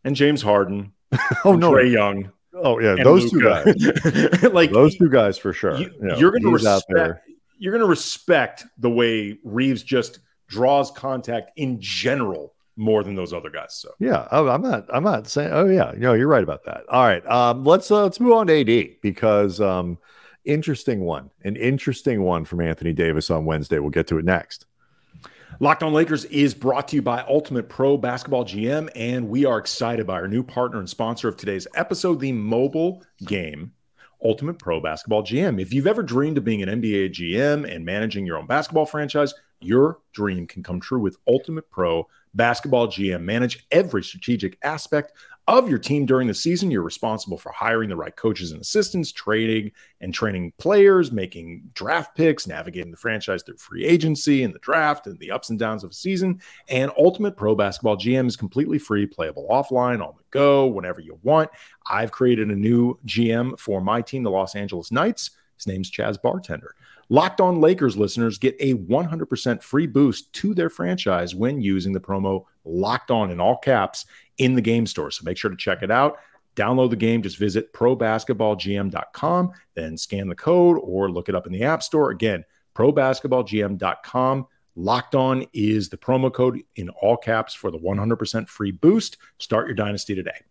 and 0.03 0.15
James 0.15 0.41
Harden. 0.41 0.93
oh, 1.45 1.55
no. 1.55 1.71
Trae 1.71 1.91
Young. 1.91 2.31
Oh, 2.53 2.79
yeah. 2.79 2.95
Those 3.03 3.31
Luka. 3.31 3.73
two 3.73 3.83
guys. 3.83 4.43
like 4.53 4.71
those 4.71 4.97
two 4.97 5.09
guys 5.09 5.37
for 5.37 5.53
sure. 5.53 5.77
You, 5.77 5.91
are 6.27 6.31
going 6.31 6.43
to 6.43 6.51
respect. 6.51 7.21
You're 7.57 7.71
going 7.71 7.83
to 7.83 7.89
respect 7.89 8.65
the 8.77 8.89
way 8.89 9.37
Reaves 9.43 9.83
just 9.83 10.19
draws 10.47 10.91
contact 10.91 11.51
in 11.57 11.79
general 11.79 12.53
more 12.79 13.03
than 13.03 13.13
those 13.13 13.33
other 13.33 13.49
guys. 13.49 13.75
So 13.75 13.91
yeah, 13.99 14.27
oh, 14.31 14.47
I'm 14.47 14.61
not 14.61 14.85
I'm 14.89 15.03
not 15.03 15.27
saying 15.27 15.51
oh 15.51 15.67
yeah, 15.67 15.91
no, 15.97 16.13
you're 16.13 16.27
right 16.27 16.43
about 16.43 16.63
that. 16.65 16.83
All 16.89 17.03
right. 17.03 17.25
Um, 17.27 17.63
let's 17.63 17.91
uh, 17.91 18.03
let's 18.03 18.19
move 18.19 18.33
on 18.33 18.47
to 18.47 18.61
AD 18.61 19.01
because 19.01 19.59
um 19.59 19.97
interesting 20.45 21.01
one, 21.01 21.29
an 21.43 21.55
interesting 21.57 22.23
one 22.23 22.45
from 22.45 22.61
Anthony 22.61 22.93
Davis 22.93 23.29
on 23.29 23.45
Wednesday. 23.45 23.79
We'll 23.79 23.89
get 23.89 24.07
to 24.07 24.17
it 24.17 24.25
next. 24.25 24.65
Locked 25.59 25.83
on 25.83 25.91
Lakers 25.91 26.23
is 26.25 26.53
brought 26.53 26.87
to 26.87 26.95
you 26.95 27.01
by 27.01 27.25
Ultimate 27.27 27.67
Pro 27.67 27.97
Basketball 27.97 28.45
GM, 28.45 28.89
and 28.95 29.27
we 29.27 29.43
are 29.43 29.57
excited 29.57 30.07
by 30.07 30.13
our 30.13 30.27
new 30.27 30.41
partner 30.41 30.79
and 30.79 30.89
sponsor 30.89 31.27
of 31.27 31.35
today's 31.35 31.67
episode, 31.75 32.21
the 32.21 32.31
mobile 32.31 33.03
game 33.25 33.73
Ultimate 34.23 34.57
Pro 34.57 34.79
Basketball 34.79 35.23
GM. 35.23 35.61
If 35.61 35.73
you've 35.73 35.87
ever 35.87 36.01
dreamed 36.03 36.37
of 36.37 36.45
being 36.45 36.61
an 36.61 36.81
NBA 36.81 37.09
GM 37.11 37.69
and 37.69 37.83
managing 37.83 38.25
your 38.25 38.37
own 38.37 38.47
basketball 38.47 38.85
franchise, 38.85 39.33
your 39.59 39.99
dream 40.13 40.47
can 40.47 40.63
come 40.63 40.79
true 40.79 40.99
with 40.99 41.17
Ultimate 41.27 41.69
Pro 41.69 42.07
Basketball 42.33 42.87
GM. 42.87 43.23
Manage 43.23 43.65
every 43.71 44.03
strategic 44.03 44.57
aspect 44.63 45.13
of 45.49 45.67
your 45.67 45.79
team 45.79 46.05
during 46.05 46.27
the 46.27 46.33
season. 46.33 46.69
You're 46.69 46.83
responsible 46.83 47.37
for 47.37 47.51
hiring 47.51 47.89
the 47.89 47.95
right 47.95 48.15
coaches 48.15 48.51
and 48.51 48.61
assistants, 48.61 49.11
trading 49.11 49.71
and 49.99 50.13
training 50.13 50.53
players, 50.59 51.11
making 51.11 51.63
draft 51.73 52.15
picks, 52.15 52.45
navigating 52.45 52.91
the 52.91 52.97
franchise 52.97 53.41
through 53.41 53.57
free 53.57 53.83
agency 53.83 54.43
and 54.43 54.53
the 54.53 54.59
draft 54.59 55.07
and 55.07 55.17
the 55.17 55.31
ups 55.31 55.49
and 55.49 55.57
downs 55.57 55.83
of 55.83 55.89
a 55.89 55.93
season. 55.95 56.39
And 56.67 56.91
Ultimate 56.99 57.35
Pro 57.35 57.55
Basketball 57.55 57.97
GM 57.97 58.27
is 58.27 58.35
completely 58.35 58.77
free, 58.77 59.07
playable 59.07 59.47
offline, 59.49 60.05
on 60.05 60.13
the 60.15 60.23
go, 60.29 60.67
whenever 60.67 61.01
you 61.01 61.17
want. 61.23 61.49
I've 61.89 62.11
created 62.11 62.49
a 62.49 62.55
new 62.55 62.99
GM 63.07 63.57
for 63.57 63.81
my 63.81 64.03
team, 64.03 64.21
the 64.21 64.29
Los 64.29 64.55
Angeles 64.55 64.91
Knights. 64.91 65.31
His 65.57 65.65
name's 65.65 65.89
Chaz 65.89 66.21
Bartender. 66.21 66.75
Locked 67.11 67.41
on 67.41 67.59
Lakers 67.59 67.97
listeners 67.97 68.37
get 68.37 68.55
a 68.59 68.75
100% 68.75 69.63
free 69.63 69.87
boost 69.87 70.31
to 70.33 70.53
their 70.53 70.69
franchise 70.69 71.33
when 71.33 71.59
using 71.59 71.91
the 71.91 71.99
promo 71.99 72.45
locked 72.65 73.09
on 73.09 73.31
in 73.31 73.39
all 73.39 73.57
caps 73.57 74.05
in 74.37 74.53
the 74.53 74.61
game 74.61 74.85
store. 74.85 75.09
So 75.09 75.23
make 75.23 75.35
sure 75.35 75.49
to 75.49 75.57
check 75.57 75.81
it 75.81 75.89
out. 75.89 76.19
Download 76.55 76.91
the 76.91 76.95
game, 76.95 77.23
just 77.23 77.37
visit 77.37 77.73
probasketballgm.com, 77.73 79.51
then 79.75 79.97
scan 79.97 80.27
the 80.27 80.35
code 80.35 80.77
or 80.81 81.09
look 81.09 81.29
it 81.29 81.35
up 81.35 81.47
in 81.47 81.53
the 81.53 81.63
App 81.63 81.81
Store. 81.81 82.11
Again, 82.11 82.45
probasketballgm.com. 82.75 84.47
Locked 84.75 85.15
on 85.15 85.45
is 85.51 85.89
the 85.89 85.97
promo 85.97 86.31
code 86.31 86.61
in 86.75 86.89
all 86.89 87.17
caps 87.17 87.53
for 87.53 87.71
the 87.71 87.79
100% 87.79 88.47
free 88.47 88.71
boost. 88.71 89.17
Start 89.39 89.67
your 89.67 89.75
dynasty 89.75 90.15
today. 90.15 90.41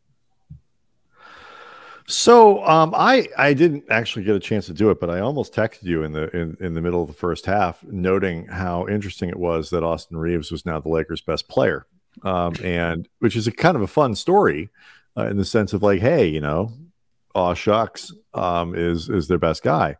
So 2.10 2.64
um, 2.66 2.94
I 2.96 3.28
I 3.36 3.52
didn't 3.52 3.84
actually 3.90 4.24
get 4.24 4.34
a 4.34 4.40
chance 4.40 4.64
to 4.66 4.72
do 4.72 4.88
it, 4.88 4.98
but 4.98 5.10
I 5.10 5.20
almost 5.20 5.52
texted 5.52 5.82
you 5.82 6.04
in 6.04 6.12
the 6.12 6.34
in, 6.34 6.56
in 6.58 6.72
the 6.72 6.80
middle 6.80 7.02
of 7.02 7.06
the 7.06 7.14
first 7.14 7.44
half, 7.44 7.84
noting 7.84 8.46
how 8.46 8.88
interesting 8.88 9.28
it 9.28 9.38
was 9.38 9.68
that 9.70 9.84
Austin 9.84 10.16
Reaves 10.16 10.50
was 10.50 10.64
now 10.64 10.80
the 10.80 10.88
Lakers' 10.88 11.20
best 11.20 11.48
player, 11.48 11.86
um, 12.22 12.54
and 12.64 13.06
which 13.18 13.36
is 13.36 13.46
a 13.46 13.52
kind 13.52 13.76
of 13.76 13.82
a 13.82 13.86
fun 13.86 14.14
story 14.14 14.70
uh, 15.18 15.26
in 15.26 15.36
the 15.36 15.44
sense 15.44 15.74
of 15.74 15.82
like, 15.82 16.00
hey, 16.00 16.26
you 16.26 16.40
know, 16.40 16.72
aw 17.34 17.52
shucks, 17.52 18.10
um, 18.32 18.74
is 18.74 19.10
is 19.10 19.28
their 19.28 19.38
best 19.38 19.62
guy, 19.62 19.96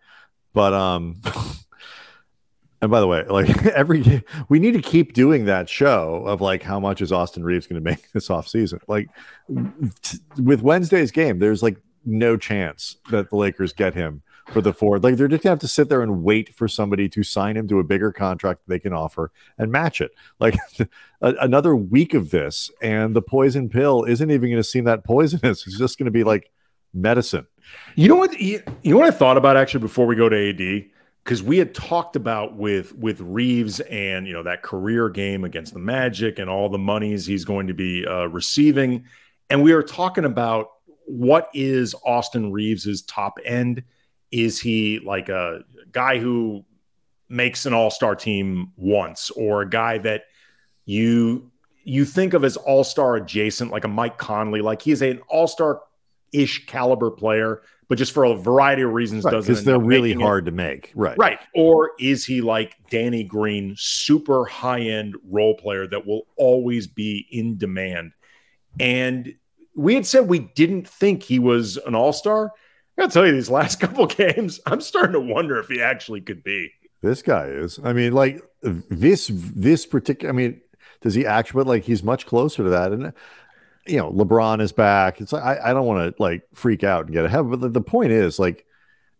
but 0.54 0.72
um. 0.72 1.20
And 2.80 2.92
by 2.92 3.00
the 3.00 3.08
way, 3.08 3.24
like 3.24 3.66
every 3.66 4.22
we 4.48 4.60
need 4.60 4.74
to 4.74 4.80
keep 4.80 5.12
doing 5.12 5.46
that 5.46 5.68
show 5.68 6.22
of 6.24 6.40
like 6.40 6.62
how 6.62 6.78
much 6.78 7.02
is 7.02 7.10
Austin 7.10 7.42
Reaves 7.42 7.66
going 7.66 7.82
to 7.82 7.90
make 7.90 8.12
this 8.12 8.30
off 8.30 8.46
season. 8.46 8.78
Like 8.86 9.08
t- 10.02 10.18
with 10.40 10.62
Wednesday's 10.62 11.10
game, 11.10 11.40
there's 11.40 11.60
like 11.60 11.76
no 12.08 12.36
chance 12.36 12.96
that 13.10 13.30
the 13.30 13.36
Lakers 13.36 13.72
get 13.72 13.94
him 13.94 14.22
for 14.50 14.60
the 14.60 14.72
Ford. 14.72 15.04
Like 15.04 15.16
they're 15.16 15.28
just 15.28 15.42
gonna 15.42 15.52
have 15.52 15.60
to 15.60 15.68
sit 15.68 15.88
there 15.88 16.02
and 16.02 16.22
wait 16.22 16.54
for 16.54 16.68
somebody 16.68 17.08
to 17.10 17.22
sign 17.22 17.56
him 17.56 17.68
to 17.68 17.78
a 17.78 17.84
bigger 17.84 18.12
contract 18.12 18.62
they 18.66 18.78
can 18.78 18.92
offer 18.92 19.30
and 19.58 19.70
match 19.70 20.00
it. 20.00 20.12
Like 20.40 20.56
another 21.20 21.76
week 21.76 22.14
of 22.14 22.30
this, 22.30 22.70
and 22.82 23.14
the 23.14 23.22
poison 23.22 23.68
pill 23.68 24.04
isn't 24.04 24.30
even 24.30 24.48
to 24.56 24.64
seem 24.64 24.84
that 24.84 25.04
poisonous. 25.04 25.66
It's 25.66 25.78
just 25.78 25.98
to 26.06 26.10
be 26.10 26.24
like 26.24 26.50
medicine. 26.94 27.46
You 27.94 28.08
know 28.08 28.16
what? 28.16 28.38
You, 28.40 28.62
know 28.84 28.96
what 28.96 29.06
I 29.06 29.10
thought 29.10 29.36
about 29.36 29.56
actually 29.56 29.80
before 29.80 30.06
we 30.06 30.16
go 30.16 30.28
to 30.28 30.50
AD 30.50 30.86
because 31.24 31.42
we 31.42 31.58
had 31.58 31.74
talked 31.74 32.16
about 32.16 32.56
with 32.56 32.94
with 32.96 33.20
Reaves 33.20 33.80
and 33.80 34.26
you 34.26 34.32
know 34.32 34.42
that 34.44 34.62
career 34.62 35.08
game 35.10 35.44
against 35.44 35.74
the 35.74 35.80
Magic 35.80 36.38
and 36.38 36.48
all 36.48 36.68
the 36.68 36.78
monies 36.78 37.26
he's 37.26 37.44
going 37.44 37.66
to 37.66 37.74
be 37.74 38.06
uh, 38.06 38.26
receiving, 38.26 39.04
and 39.50 39.62
we 39.62 39.74
were 39.74 39.82
talking 39.82 40.24
about 40.24 40.70
what 41.08 41.48
is 41.54 41.94
Austin 42.04 42.52
Reaves's 42.52 43.02
top 43.02 43.38
end? 43.44 43.82
Is 44.30 44.60
he 44.60 45.00
like 45.00 45.28
a 45.28 45.64
guy 45.90 46.18
who 46.18 46.64
makes 47.28 47.66
an 47.66 47.74
all-star 47.74 48.14
team 48.14 48.72
once 48.76 49.30
or 49.30 49.62
a 49.62 49.68
guy 49.68 49.98
that 49.98 50.24
you 50.84 51.50
you 51.84 52.04
think 52.04 52.34
of 52.34 52.44
as 52.44 52.56
all-star 52.56 53.16
adjacent 53.16 53.70
like 53.70 53.84
a 53.84 53.88
Mike 53.88 54.18
Conley 54.18 54.60
like 54.62 54.80
he's 54.80 55.02
an 55.02 55.20
all-star 55.28 55.82
ish 56.32 56.66
caliber 56.66 57.10
player 57.10 57.62
but 57.88 57.96
just 57.96 58.12
for 58.12 58.24
a 58.24 58.34
variety 58.34 58.82
of 58.82 58.92
reasons 58.92 59.24
right, 59.24 59.32
doesn't 59.32 59.52
because 59.52 59.64
they're 59.64 59.78
really 59.78 60.14
hard 60.14 60.46
it. 60.46 60.50
to 60.50 60.56
make 60.56 60.92
right 60.94 61.18
right 61.18 61.38
or 61.54 61.92
is 61.98 62.24
he 62.24 62.40
like 62.40 62.76
Danny 62.90 63.24
Green 63.24 63.74
super 63.76 64.46
high-end 64.46 65.16
role 65.28 65.54
player 65.54 65.86
that 65.86 66.06
will 66.06 66.26
always 66.36 66.86
be 66.86 67.26
in 67.30 67.58
demand 67.58 68.12
and 68.80 69.34
we 69.78 69.94
had 69.94 70.04
said 70.06 70.28
we 70.28 70.40
didn't 70.40 70.88
think 70.88 71.22
he 71.22 71.38
was 71.38 71.76
an 71.78 71.94
all 71.94 72.12
star. 72.12 72.52
I 72.96 73.02
gotta 73.02 73.12
tell 73.12 73.26
you, 73.26 73.32
these 73.32 73.48
last 73.48 73.76
couple 73.80 74.06
games, 74.06 74.60
I'm 74.66 74.80
starting 74.80 75.12
to 75.12 75.20
wonder 75.20 75.58
if 75.58 75.68
he 75.68 75.80
actually 75.80 76.20
could 76.20 76.42
be. 76.42 76.72
This 77.00 77.22
guy 77.22 77.46
is. 77.46 77.78
I 77.82 77.92
mean, 77.92 78.12
like 78.12 78.42
this 78.62 79.30
this 79.32 79.86
particular. 79.86 80.32
I 80.32 80.36
mean, 80.36 80.60
does 81.00 81.14
he 81.14 81.24
actually? 81.24 81.60
But 81.60 81.68
like, 81.68 81.84
he's 81.84 82.02
much 82.02 82.26
closer 82.26 82.64
to 82.64 82.70
that, 82.70 82.92
and 82.92 83.12
you 83.86 83.98
know, 83.98 84.12
LeBron 84.12 84.60
is 84.60 84.72
back. 84.72 85.20
It's 85.20 85.32
like 85.32 85.44
I, 85.44 85.70
I 85.70 85.72
don't 85.72 85.86
want 85.86 86.16
to 86.16 86.22
like 86.22 86.42
freak 86.54 86.82
out 86.82 87.04
and 87.04 87.14
get 87.14 87.24
ahead, 87.24 87.48
but 87.48 87.60
the, 87.60 87.68
the 87.68 87.80
point 87.80 88.10
is 88.10 88.40
like 88.40 88.66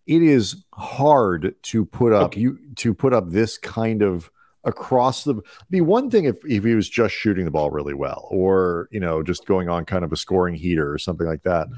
it 0.08 0.22
is 0.22 0.64
hard 0.74 1.54
to 1.62 1.84
put 1.84 2.12
up 2.12 2.32
okay. 2.32 2.40
you 2.40 2.58
to 2.76 2.94
put 2.94 3.14
up 3.14 3.30
this 3.30 3.58
kind 3.58 4.02
of 4.02 4.28
across 4.68 5.24
the 5.24 5.40
be 5.70 5.80
one 5.80 6.10
thing 6.10 6.24
if, 6.24 6.36
if 6.44 6.62
he 6.62 6.74
was 6.74 6.88
just 6.88 7.14
shooting 7.14 7.44
the 7.44 7.50
ball 7.50 7.70
really 7.70 7.94
well 7.94 8.28
or 8.30 8.88
you 8.90 9.00
know 9.00 9.22
just 9.22 9.46
going 9.46 9.68
on 9.68 9.84
kind 9.84 10.04
of 10.04 10.12
a 10.12 10.16
scoring 10.16 10.54
heater 10.54 10.92
or 10.92 10.98
something 10.98 11.26
like 11.26 11.42
that. 11.42 11.68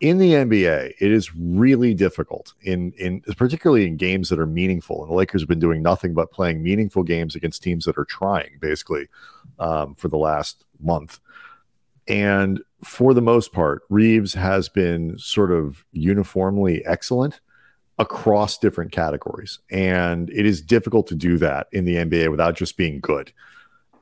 In 0.00 0.16
the 0.16 0.32
nba 0.32 0.94
it 0.98 1.12
is 1.12 1.34
really 1.36 1.92
difficult 1.92 2.54
in 2.62 2.92
in 2.92 3.20
particularly 3.36 3.86
in 3.86 3.96
games 3.96 4.30
that 4.30 4.38
are 4.38 4.46
meaningful. 4.46 5.02
And 5.02 5.10
the 5.10 5.14
lakers 5.14 5.42
have 5.42 5.48
been 5.48 5.58
doing 5.58 5.82
nothing 5.82 6.14
but 6.14 6.32
playing 6.32 6.62
meaningful 6.62 7.02
games 7.02 7.36
against 7.36 7.62
teams 7.62 7.84
that 7.84 7.98
are 7.98 8.06
trying 8.06 8.58
basically 8.60 9.08
um, 9.58 9.94
for 9.94 10.08
the 10.08 10.16
last 10.16 10.64
month. 10.80 11.20
And 12.08 12.62
for 12.82 13.12
the 13.12 13.20
most 13.20 13.52
part 13.52 13.82
Reaves 13.90 14.32
has 14.32 14.70
been 14.70 15.18
sort 15.18 15.52
of 15.52 15.84
uniformly 15.92 16.84
excellent 16.86 17.40
across 18.00 18.56
different 18.56 18.90
categories. 18.90 19.58
And 19.70 20.30
it 20.30 20.46
is 20.46 20.62
difficult 20.62 21.06
to 21.08 21.14
do 21.14 21.36
that 21.38 21.68
in 21.70 21.84
the 21.84 21.96
NBA 21.96 22.30
without 22.30 22.56
just 22.56 22.78
being 22.78 22.98
good. 22.98 23.30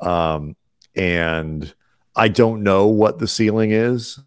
Um, 0.01 0.55
and 0.95 1.75
I 2.15 2.29
don't 2.29 2.63
know 2.63 2.87
what 2.87 3.19
the 3.19 3.27
ceiling 3.27 3.73
is. 3.73 4.21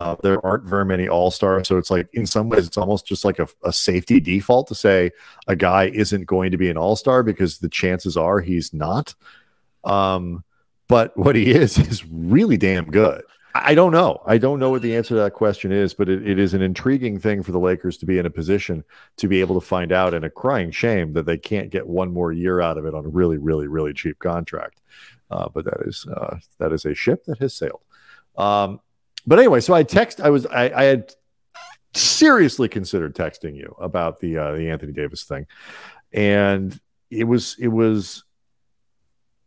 Uh, 0.00 0.16
there 0.22 0.44
aren't 0.44 0.64
very 0.64 0.84
many 0.84 1.08
all 1.08 1.30
stars. 1.30 1.68
So 1.68 1.78
it's 1.78 1.90
like, 1.90 2.08
in 2.12 2.26
some 2.26 2.48
ways, 2.48 2.66
it's 2.66 2.76
almost 2.76 3.06
just 3.06 3.24
like 3.24 3.38
a, 3.38 3.46
a 3.64 3.72
safety 3.72 4.18
default 4.18 4.66
to 4.68 4.74
say 4.74 5.12
a 5.46 5.54
guy 5.54 5.84
isn't 5.84 6.26
going 6.26 6.50
to 6.50 6.58
be 6.58 6.68
an 6.68 6.76
all 6.76 6.96
star 6.96 7.22
because 7.22 7.58
the 7.58 7.68
chances 7.68 8.16
are 8.16 8.40
he's 8.40 8.74
not. 8.74 9.14
Um, 9.84 10.42
but 10.88 11.16
what 11.16 11.36
he 11.36 11.52
is 11.52 11.78
is 11.90 12.04
really 12.06 12.56
damn 12.56 12.90
good. 12.90 13.22
I 13.54 13.74
don't 13.74 13.92
know. 13.92 14.22
I 14.26 14.38
don't 14.38 14.58
know 14.58 14.70
what 14.70 14.82
the 14.82 14.96
answer 14.96 15.10
to 15.10 15.20
that 15.20 15.34
question 15.34 15.72
is, 15.72 15.94
but 15.94 16.08
it, 16.08 16.26
it 16.26 16.38
is 16.38 16.54
an 16.54 16.62
intriguing 16.62 17.18
thing 17.18 17.42
for 17.42 17.52
the 17.52 17.58
Lakers 17.58 17.98
to 17.98 18.06
be 18.06 18.18
in 18.18 18.26
a 18.26 18.30
position 18.30 18.82
to 19.18 19.28
be 19.28 19.40
able 19.40 19.60
to 19.60 19.66
find 19.66 19.92
out, 19.92 20.14
and 20.14 20.24
a 20.24 20.30
crying 20.30 20.70
shame 20.70 21.12
that 21.12 21.26
they 21.26 21.36
can't 21.36 21.70
get 21.70 21.86
one 21.86 22.12
more 22.12 22.32
year 22.32 22.60
out 22.60 22.78
of 22.78 22.86
it 22.86 22.94
on 22.94 23.04
a 23.04 23.08
really, 23.08 23.38
really, 23.38 23.66
really 23.66 23.92
cheap 23.92 24.18
contract. 24.18 24.80
uh, 25.30 25.48
but 25.48 25.64
that 25.64 25.80
is 25.86 26.06
uh, 26.06 26.38
that 26.58 26.72
is 26.72 26.84
a 26.84 26.94
ship 26.94 27.24
that 27.24 27.38
has 27.38 27.54
sailed. 27.54 27.80
Um, 28.36 28.80
but 29.26 29.38
anyway, 29.38 29.60
so 29.60 29.74
I 29.74 29.82
text. 29.82 30.20
I 30.20 30.30
was 30.30 30.46
I, 30.46 30.70
I 30.70 30.84
had 30.84 31.12
seriously 31.94 32.68
considered 32.68 33.14
texting 33.14 33.56
you 33.56 33.74
about 33.80 34.20
the 34.20 34.38
uh, 34.38 34.52
the 34.52 34.70
Anthony 34.70 34.92
Davis 34.92 35.24
thing, 35.24 35.46
and 36.12 36.78
it 37.10 37.24
was 37.24 37.56
it 37.58 37.68
was. 37.68 38.24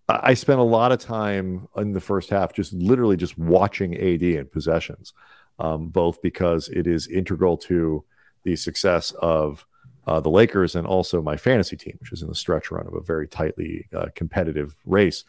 I 0.08 0.36
spent 0.36 0.60
a 0.60 0.64
lot 0.64 0.92
of 0.92 1.00
time 1.00 1.68
in 1.76 1.94
the 1.94 2.00
first 2.00 2.30
half 2.30 2.54
just 2.54 2.74
literally 2.74 3.18
just 3.18 3.38
watching 3.38 3.96
AD 3.96 4.22
and 4.22 4.52
possessions, 4.52 5.14
um, 5.58 5.88
both 5.88 6.22
because 6.22 6.70
it 6.70 6.86
is 6.86 7.08
integral 7.08 7.58
to 7.58 8.04
the 8.44 8.56
success 8.56 9.12
of 9.20 9.66
uh, 10.06 10.20
the 10.20 10.30
Lakers 10.30 10.76
and 10.76 10.86
also 10.86 11.22
my 11.22 11.36
fantasy 11.38 11.76
team, 11.76 11.98
which 12.00 12.12
is 12.12 12.22
in 12.22 12.28
the 12.28 12.36
stretch 12.36 12.70
run 12.70 12.86
of 12.86 12.94
a 12.94 13.02
very 13.02 13.28
tightly 13.28 13.88
uh, 13.94 14.08
competitive 14.14 14.76
race. 14.86 15.24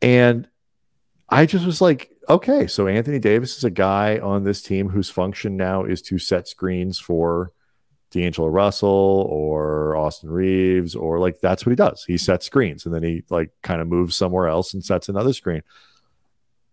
And 0.00 0.48
I 1.28 1.46
just 1.46 1.66
was 1.66 1.80
like, 1.80 2.12
okay, 2.28 2.68
so 2.68 2.86
Anthony 2.86 3.18
Davis 3.18 3.56
is 3.56 3.64
a 3.64 3.70
guy 3.70 4.18
on 4.18 4.44
this 4.44 4.62
team 4.62 4.90
whose 4.90 5.10
function 5.10 5.56
now 5.56 5.84
is 5.84 6.00
to 6.02 6.18
set 6.18 6.46
screens 6.46 7.00
for 7.00 7.52
D'Angelo 8.10 8.48
Russell 8.48 8.88
or 9.28 9.96
Austin 9.96 10.30
Reaves, 10.30 10.94
or 10.94 11.18
like 11.18 11.40
that's 11.40 11.66
what 11.66 11.70
he 11.70 11.76
does. 11.76 12.04
He 12.04 12.18
sets 12.18 12.46
screens 12.46 12.86
and 12.86 12.94
then 12.94 13.02
he 13.02 13.24
like 13.30 13.50
kind 13.62 13.80
of 13.80 13.88
moves 13.88 14.16
somewhere 14.16 14.48
else 14.48 14.74
and 14.74 14.84
sets 14.84 15.08
another 15.08 15.32
screen. 15.32 15.62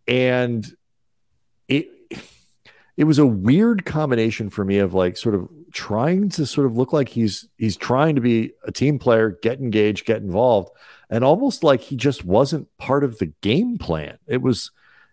And 0.08 0.66
it 1.68 1.90
it 2.98 3.04
was 3.04 3.20
a 3.20 3.26
weird 3.26 3.86
combination 3.86 4.50
for 4.50 4.64
me 4.64 4.78
of 4.78 4.94
like 4.94 5.18
sort 5.18 5.36
of 5.36 5.50
trying 5.74 6.30
to 6.30 6.46
sort 6.46 6.66
of 6.66 6.78
look 6.78 6.94
like 6.94 7.10
he's 7.10 7.48
he's 7.58 7.76
trying 7.76 8.16
to 8.16 8.22
be 8.22 8.54
a 8.64 8.72
team 8.72 8.98
player, 8.98 9.38
get 9.42 9.60
engaged, 9.60 10.06
get 10.06 10.22
involved, 10.22 10.70
and 11.10 11.24
almost 11.24 11.64
like 11.64 11.82
he 11.82 11.98
just 11.98 12.24
wasn't 12.24 12.68
part 12.78 13.04
of 13.04 13.18
the 13.18 13.34
game 13.42 13.78
plan. 13.78 14.18
It 14.28 14.42
was 14.42 14.72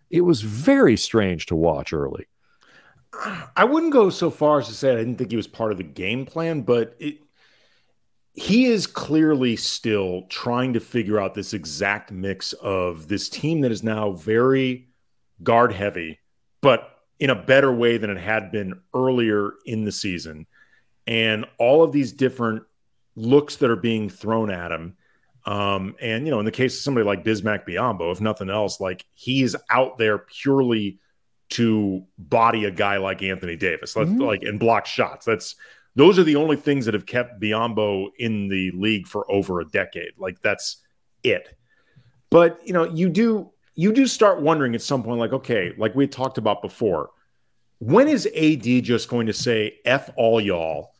it 0.09 0.21
was 0.21 0.41
very 0.41 0.95
strange 0.95 1.47
to 1.47 1.55
watch 1.55 1.91
early. 1.91 2.27
I 3.55 3.63
wouldn't 3.63 3.93
go 3.93 4.09
so 4.09 4.29
far 4.29 4.59
as 4.59 4.67
to 4.67 4.73
say 4.73 4.91
I 4.91 4.95
didn't 4.95 5.17
think 5.17 5.31
he 5.31 5.37
was 5.37 5.47
part 5.47 5.71
of 5.71 5.77
the 5.77 5.83
game 5.83 6.25
plan, 6.25 6.61
but 6.61 6.95
it 6.99 7.19
he 8.33 8.65
is 8.65 8.87
clearly 8.87 9.55
still 9.55 10.23
trying 10.23 10.73
to 10.73 10.79
figure 10.79 11.19
out 11.19 11.35
this 11.35 11.53
exact 11.53 12.11
mix 12.11 12.53
of 12.53 13.07
this 13.07 13.29
team 13.29 13.61
that 13.61 13.71
is 13.71 13.83
now 13.83 14.11
very 14.11 14.87
guard 15.43 15.71
heavy, 15.71 16.19
but 16.61 16.89
in 17.19 17.29
a 17.29 17.35
better 17.35 17.71
way 17.71 17.97
than 17.97 18.09
it 18.09 18.17
had 18.17 18.51
been 18.51 18.81
earlier 18.93 19.53
in 19.65 19.85
the 19.85 19.91
season. 19.91 20.47
And 21.05 21.45
all 21.59 21.83
of 21.83 21.91
these 21.91 22.11
different 22.11 22.63
looks 23.15 23.57
that 23.57 23.69
are 23.69 23.75
being 23.75 24.09
thrown 24.09 24.49
at 24.49 24.71
him. 24.71 24.97
Um, 25.45 25.95
and, 26.01 26.25
you 26.25 26.31
know, 26.31 26.39
in 26.39 26.45
the 26.45 26.51
case 26.51 26.75
of 26.75 26.81
somebody 26.81 27.05
like 27.05 27.23
Bismack 27.23 27.67
Biyombo, 27.67 28.11
if 28.11 28.19
nothing 28.19 28.49
else, 28.49 28.79
like 28.79 29.05
he's 29.13 29.55
out 29.69 29.97
there 29.97 30.17
purely 30.17 30.99
to 31.53 32.03
body 32.17 32.65
a 32.65 32.71
guy 32.71 32.97
like 32.97 33.23
Anthony 33.23 33.55
Davis, 33.55 33.93
mm-hmm. 33.93 34.21
like, 34.21 34.43
and 34.43 34.59
block 34.59 34.85
shots. 34.85 35.25
That's 35.25 35.55
those 35.95 36.17
are 36.17 36.23
the 36.23 36.35
only 36.35 36.55
things 36.55 36.85
that 36.85 36.93
have 36.93 37.05
kept 37.05 37.39
Biyombo 37.39 38.09
in 38.17 38.47
the 38.47 38.71
league 38.71 39.07
for 39.07 39.29
over 39.31 39.59
a 39.59 39.65
decade. 39.65 40.13
Like 40.17 40.41
that's 40.41 40.77
it. 41.23 41.55
But 42.29 42.59
you 42.65 42.73
know, 42.73 42.85
you 42.85 43.09
do 43.09 43.51
you 43.75 43.91
do 43.91 44.07
start 44.07 44.41
wondering 44.41 44.75
at 44.75 44.81
some 44.81 45.03
point, 45.03 45.19
like, 45.19 45.33
okay, 45.33 45.73
like 45.77 45.95
we 45.95 46.07
talked 46.07 46.37
about 46.37 46.61
before, 46.61 47.09
when 47.79 48.07
is 48.07 48.27
AD 48.27 48.83
just 48.83 49.09
going 49.09 49.27
to 49.27 49.33
say, 49.33 49.79
F 49.85 50.09
all 50.15 50.39
y'all? 50.39 50.93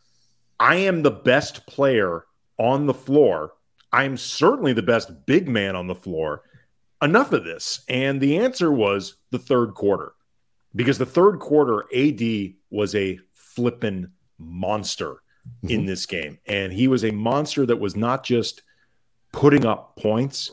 I 0.60 0.76
am 0.76 1.02
the 1.02 1.12
best 1.12 1.66
player 1.68 2.26
on 2.58 2.86
the 2.86 2.94
floor. 2.94 3.54
I'm 3.92 4.18
certainly 4.18 4.74
the 4.74 4.84
best 4.84 5.26
big 5.26 5.48
man 5.48 5.76
on 5.76 5.88
the 5.88 5.96
floor. 5.96 6.44
Enough 7.02 7.34
of 7.34 7.44
this. 7.44 7.84
And 7.90 8.20
the 8.20 8.40
answer 8.40 8.72
was 8.72 9.16
the 9.32 9.40
third 9.40 9.74
quarter, 9.74 10.14
because 10.76 10.98
the 10.98 11.06
third 11.06 11.40
quarter, 11.40 11.86
AD 11.96 12.54
was 12.70 12.96
a 12.96 13.20
flippin' 13.32 14.12
monster 14.38 15.18
mm-hmm. 15.64 15.70
in 15.70 15.86
this 15.86 16.06
game. 16.06 16.40
And 16.48 16.74
he 16.74 16.88
was 16.88 17.04
a 17.04 17.12
monster 17.12 17.66
that 17.66 17.80
was 17.80 17.96
not 17.96 18.24
just 18.24 18.64
putting 19.32 19.66
up 19.66 19.96
points, 19.98 20.52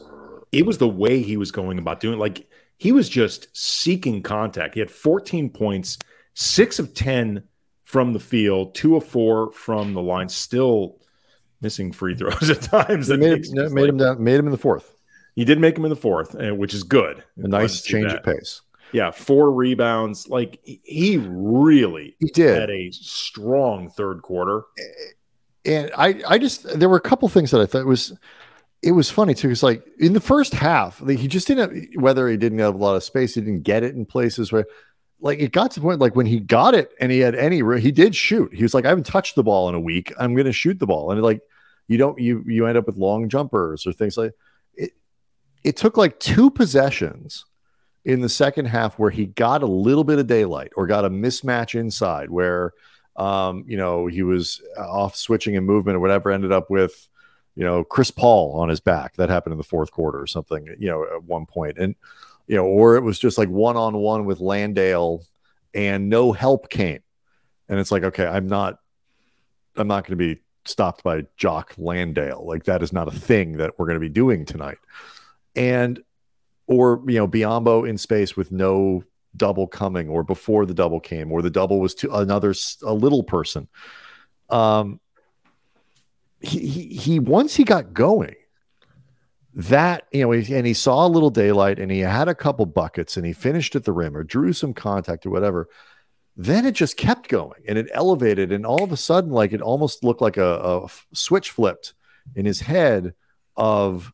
it 0.53 0.67
was 0.67 0.79
the 0.79 0.89
way 0.89 1.23
he 1.23 1.37
was 1.37 1.53
going 1.53 1.79
about 1.79 2.01
doing 2.01 2.15
it. 2.15 2.21
Like 2.21 2.49
he 2.77 2.93
was 2.93 3.09
just 3.09 3.49
seeking 3.57 4.23
contact. 4.23 4.75
He 4.75 4.81
had 4.81 4.91
14 4.91 5.51
points, 5.51 5.99
six 6.35 6.79
of 6.79 6.95
10 6.95 7.45
from 7.85 8.13
the 8.13 8.21
field, 8.21 8.75
two 8.75 8.97
of 8.97 9.05
four 9.05 9.53
from 9.53 9.95
the 9.95 10.03
line, 10.03 10.29
still 10.29 10.97
missing 11.61 11.93
free 11.93 12.15
throws 12.15 12.51
at 12.51 12.63
times. 12.63 13.09
That 13.09 13.19
made, 13.19 13.47
him, 13.47 13.75
made 13.75 13.89
him 13.89 13.99
down, 13.99 14.23
made 14.23 14.39
him 14.39 14.47
in 14.47 14.53
the 14.53 14.59
fourth. 14.59 14.95
He 15.37 15.45
did 15.45 15.61
make 15.61 15.77
him 15.77 15.85
in 15.85 15.91
the 15.91 15.97
fourth, 15.97 16.35
which 16.35 16.75
is 16.75 16.83
good. 16.83 17.23
A 17.37 17.49
nice 17.49 17.83
change 17.83 18.13
of 18.13 18.23
pace. 18.23 18.63
Yeah, 18.93 19.11
four 19.11 19.53
rebounds. 19.53 20.29
Like 20.29 20.61
he 20.65 21.19
really 21.19 22.17
he 22.19 22.27
did 22.27 22.59
had 22.59 22.71
a 22.71 22.91
strong 22.93 23.91
third 23.91 24.23
quarter. 24.23 24.63
And 25.65 25.91
I, 25.97 26.23
I 26.27 26.39
just 26.39 26.79
there 26.79 26.89
were 26.89 26.97
a 26.97 27.01
couple 27.01 27.29
things 27.29 27.51
that 27.51 27.61
I 27.61 27.67
thought 27.67 27.87
was 27.87 28.13
it 28.83 28.93
was 28.93 29.11
funny 29.11 29.35
too. 29.35 29.51
It's 29.51 29.63
like 29.63 29.85
in 29.99 30.13
the 30.15 30.21
first 30.21 30.55
half, 30.55 31.01
like, 31.03 31.19
he 31.19 31.29
just 31.29 31.47
didn't. 31.47 31.75
have, 31.75 32.03
Whether 32.03 32.29
he 32.29 32.37
didn't 32.37 32.59
have 32.61 32.75
a 32.75 32.79
lot 32.79 32.97
of 32.97 33.05
space, 33.05 33.35
he 33.35 33.41
didn't 33.41 33.63
get 33.63 33.83
it 33.83 33.95
in 33.95 34.07
places 34.07 34.53
where, 34.53 34.65
like, 35.21 35.39
it 35.39 35.53
got 35.53 35.71
to 35.73 35.81
the 35.81 35.85
point 35.85 36.01
like 36.01 36.17
when 36.17 36.27
he 36.27 36.41
got 36.41 36.75
it 36.75 36.91
and 36.99 37.13
he 37.13 37.19
had 37.19 37.35
any, 37.35 37.61
he 37.81 37.93
did 37.93 38.15
shoot. 38.15 38.55
He 38.55 38.63
was 38.63 38.73
like, 38.73 38.87
I 38.87 38.89
haven't 38.89 39.07
touched 39.07 39.35
the 39.35 39.43
ball 39.43 39.69
in 39.69 39.75
a 39.75 39.81
week. 39.81 40.13
I'm 40.19 40.35
going 40.35 40.47
to 40.47 40.53
shoot 40.53 40.79
the 40.79 40.87
ball, 40.87 41.11
and 41.11 41.21
like, 41.23 41.43
you 41.89 41.99
don't, 41.99 42.19
you 42.19 42.43
you 42.47 42.67
end 42.67 42.79
up 42.79 42.87
with 42.87 42.97
long 42.97 43.29
jumpers 43.29 43.87
or 43.87 43.93
things 43.93 44.17
like 44.17 44.33
it. 44.75 44.93
It 45.63 45.77
took 45.77 45.97
like 45.99 46.19
two 46.19 46.51
possessions 46.51 47.45
in 48.11 48.21
the 48.21 48.29
second 48.29 48.67
half 48.67 48.99
where 48.99 49.11
he 49.11 49.27
got 49.27 49.63
a 49.63 49.67
little 49.67 50.05
bit 50.05 50.19
of 50.19 50.27
daylight 50.27 50.73
or 50.77 50.87
got 50.87 51.05
a 51.05 51.11
mismatch 51.11 51.79
inside 51.79 52.31
where, 52.31 52.73
um, 53.17 53.65
you 53.67 53.77
know, 53.77 54.07
he 54.07 54.23
was 54.23 54.63
off 54.79 55.17
switching 55.17 55.57
and 55.57 55.67
movement 55.67 55.97
or 55.97 56.01
whatever. 56.01 56.31
Ended 56.31 56.53
up 56.53 56.71
with 56.71 57.09
you 57.61 57.65
know, 57.65 57.85
Chris 57.85 58.11
Paul 58.11 58.59
on 58.59 58.69
his 58.69 58.81
back. 58.81 59.17
That 59.17 59.29
happened 59.29 59.53
in 59.53 59.59
the 59.59 59.65
fourth 59.65 59.91
quarter 59.91 60.21
or 60.21 60.27
something, 60.27 60.67
you 60.79 60.89
know, 60.89 61.05
at 61.05 61.25
one 61.25 61.47
point. 61.47 61.79
And, 61.79 61.95
you 62.47 62.57
know, 62.57 62.65
or 62.65 62.97
it 62.97 63.03
was 63.03 63.19
just 63.19 63.39
like 63.39 63.49
one 63.49 63.77
on 63.77 63.97
one 63.97 64.25
with 64.25 64.41
Landale 64.41 65.25
and 65.75 66.09
no 66.09 66.33
help 66.33 66.71
came. 66.71 67.01
And 67.69 67.79
it's 67.79 67.93
like, 67.93 68.03
okay, 68.03 68.27
I'm 68.27 68.49
not, 68.49 68.79
I'm 69.77 69.89
not 69.89 70.05
going 70.05 70.19
to 70.19 70.35
be 70.35 70.41
stopped 70.65 71.03
by 71.03 71.27
Jock 71.37 71.75
Landale. 71.77 72.45
Like 72.47 72.65
that 72.65 72.83
is 72.83 72.93
not 72.93 73.09
a 73.09 73.13
thing 73.13 73.59
that 73.59 73.79
we're 73.79 73.87
going 73.87 73.97
to 73.97 74.01
be 74.01 74.09
doing 74.09 74.45
tonight. 74.45 74.79
And, 75.55 76.01
or, 76.71 77.03
you 77.07 77.19
know, 77.19 77.29
Biyombo 77.29 77.87
in 77.87 77.99
space 77.99 78.37
with 78.37 78.51
no 78.53 79.05
double 79.37 79.67
coming 79.67 80.09
or 80.09 80.23
before 80.23 80.65
the 80.65 80.75
double 80.75 81.01
came 81.01 81.31
or 81.31 81.43
the 81.43 81.51
double 81.51 81.81
was 81.81 81.95
to 81.97 82.15
another, 82.15 82.55
a 82.83 82.95
little 82.95 83.23
person. 83.23 83.69
Um, 84.49 85.01
he, 86.41 86.87
he, 86.87 87.19
once 87.19 87.57
he 87.57 87.65
got 87.65 87.93
going, 87.93 88.37
that 89.53 90.07
you 90.13 90.23
know, 90.23 90.33
and 90.33 90.67
he 90.67 90.75
saw 90.75 91.07
a 91.07 91.09
little 91.09 91.31
daylight, 91.31 91.81
and 91.81 91.91
he 91.91 91.99
had 91.99 92.29
a 92.29 92.35
couple 92.35 92.67
buckets, 92.67 93.17
and 93.17 93.27
he 93.27 93.33
finished 93.33 93.75
at 93.75 93.85
the 93.85 93.93
rim 93.93 94.17
or 94.17 94.23
drew 94.23 94.53
some 94.53 94.73
contact 94.73 95.27
or 95.27 95.31
whatever. 95.31 95.69
Then 96.37 96.65
it 96.65 96.77
just 96.77 96.97
kept 96.97 97.29
going, 97.29 97.63
and 97.67 97.77
it 97.77 97.91
elevated, 97.93 98.53
and 98.53 98.65
all 98.65 98.85
of 98.85 98.93
a 98.93 98.97
sudden, 98.97 99.31
like 99.31 99.53
it 99.53 99.61
almost 99.61 100.05
looked 100.05 100.21
like 100.21 100.37
a, 100.37 100.85
a 100.85 100.89
switch 101.13 101.51
flipped 101.51 101.95
in 102.37 102.47
his 102.47 102.61
head 102.61 103.15
of 103.57 104.13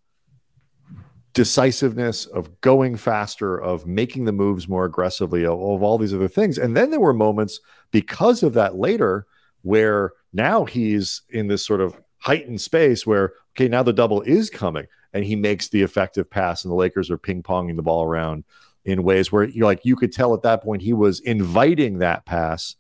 decisiveness, 1.36 2.24
of 2.24 2.62
going 2.62 2.96
faster, 2.96 3.60
of 3.60 3.86
making 3.86 4.24
the 4.24 4.32
moves 4.32 4.66
more 4.66 4.86
aggressively, 4.86 5.44
of, 5.44 5.60
of, 5.60 5.82
all 5.82 5.98
these 5.98 6.14
other 6.14 6.28
things. 6.28 6.56
And 6.56 6.74
then 6.74 6.90
there 6.90 6.98
were 6.98 7.12
moments 7.12 7.60
because 7.90 8.42
of 8.42 8.54
that 8.54 8.76
later 8.76 9.26
where 9.60 10.14
now 10.32 10.64
he's 10.64 11.20
in 11.28 11.48
this 11.48 11.62
sort 11.62 11.82
of 11.82 12.00
heightened 12.20 12.62
space 12.62 13.06
where 13.06 13.34
okay 13.52 13.68
now 13.68 13.82
the 13.82 13.92
double 13.92 14.22
is 14.22 14.48
coming 14.48 14.86
and 15.12 15.24
he 15.24 15.36
makes 15.36 15.68
the 15.68 15.82
effective 15.82 16.28
pass 16.30 16.64
and 16.64 16.72
the 16.72 16.76
lakers 16.76 17.10
are 17.10 17.18
ping-ponging 17.18 17.76
the 17.76 17.82
ball 17.82 18.02
around 18.02 18.42
in 18.86 19.02
ways 19.02 19.30
where 19.30 19.44
you're 19.44 19.66
like 19.66 19.84
you 19.84 19.94
could 19.94 20.12
tell 20.12 20.32
at 20.32 20.40
that 20.40 20.62
point 20.62 20.80
he 20.80 20.94
was 20.94 21.20
inviting 21.20 21.98
that 21.98 22.24
pass 22.24 22.76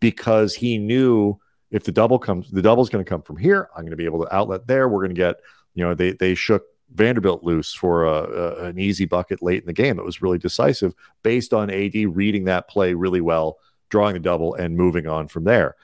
because 0.00 0.54
he 0.54 0.78
knew 0.78 1.38
if 1.70 1.84
the 1.84 1.92
double 1.92 2.18
comes 2.18 2.50
the 2.50 2.62
double's 2.62 2.88
going 2.88 3.04
to 3.04 3.08
come 3.08 3.22
from 3.22 3.36
here 3.36 3.68
i'm 3.76 3.82
going 3.82 3.90
to 3.90 3.96
be 3.96 4.06
able 4.06 4.24
to 4.24 4.34
outlet 4.34 4.66
there 4.66 4.88
we're 4.88 5.00
going 5.00 5.14
to 5.14 5.20
get 5.20 5.36
you 5.74 5.84
know 5.84 5.94
they 5.94 6.12
they 6.12 6.34
shook 6.34 6.64
vanderbilt 6.94 7.44
loose 7.44 7.74
for 7.74 8.04
a, 8.04 8.12
a, 8.12 8.64
an 8.64 8.78
easy 8.78 9.04
bucket 9.04 9.42
late 9.42 9.60
in 9.60 9.66
the 9.66 9.72
game 9.72 9.98
it 9.98 10.04
was 10.04 10.22
really 10.22 10.38
decisive 10.38 10.94
based 11.22 11.52
on 11.52 11.70
ad 11.70 11.94
reading 11.94 12.44
that 12.44 12.68
play 12.68 12.94
really 12.94 13.20
well 13.20 13.58
drawing 13.88 14.14
the 14.14 14.20
double 14.20 14.54
and 14.54 14.76
moving 14.76 15.06
on 15.06 15.28
from 15.28 15.44
there. 15.44 15.76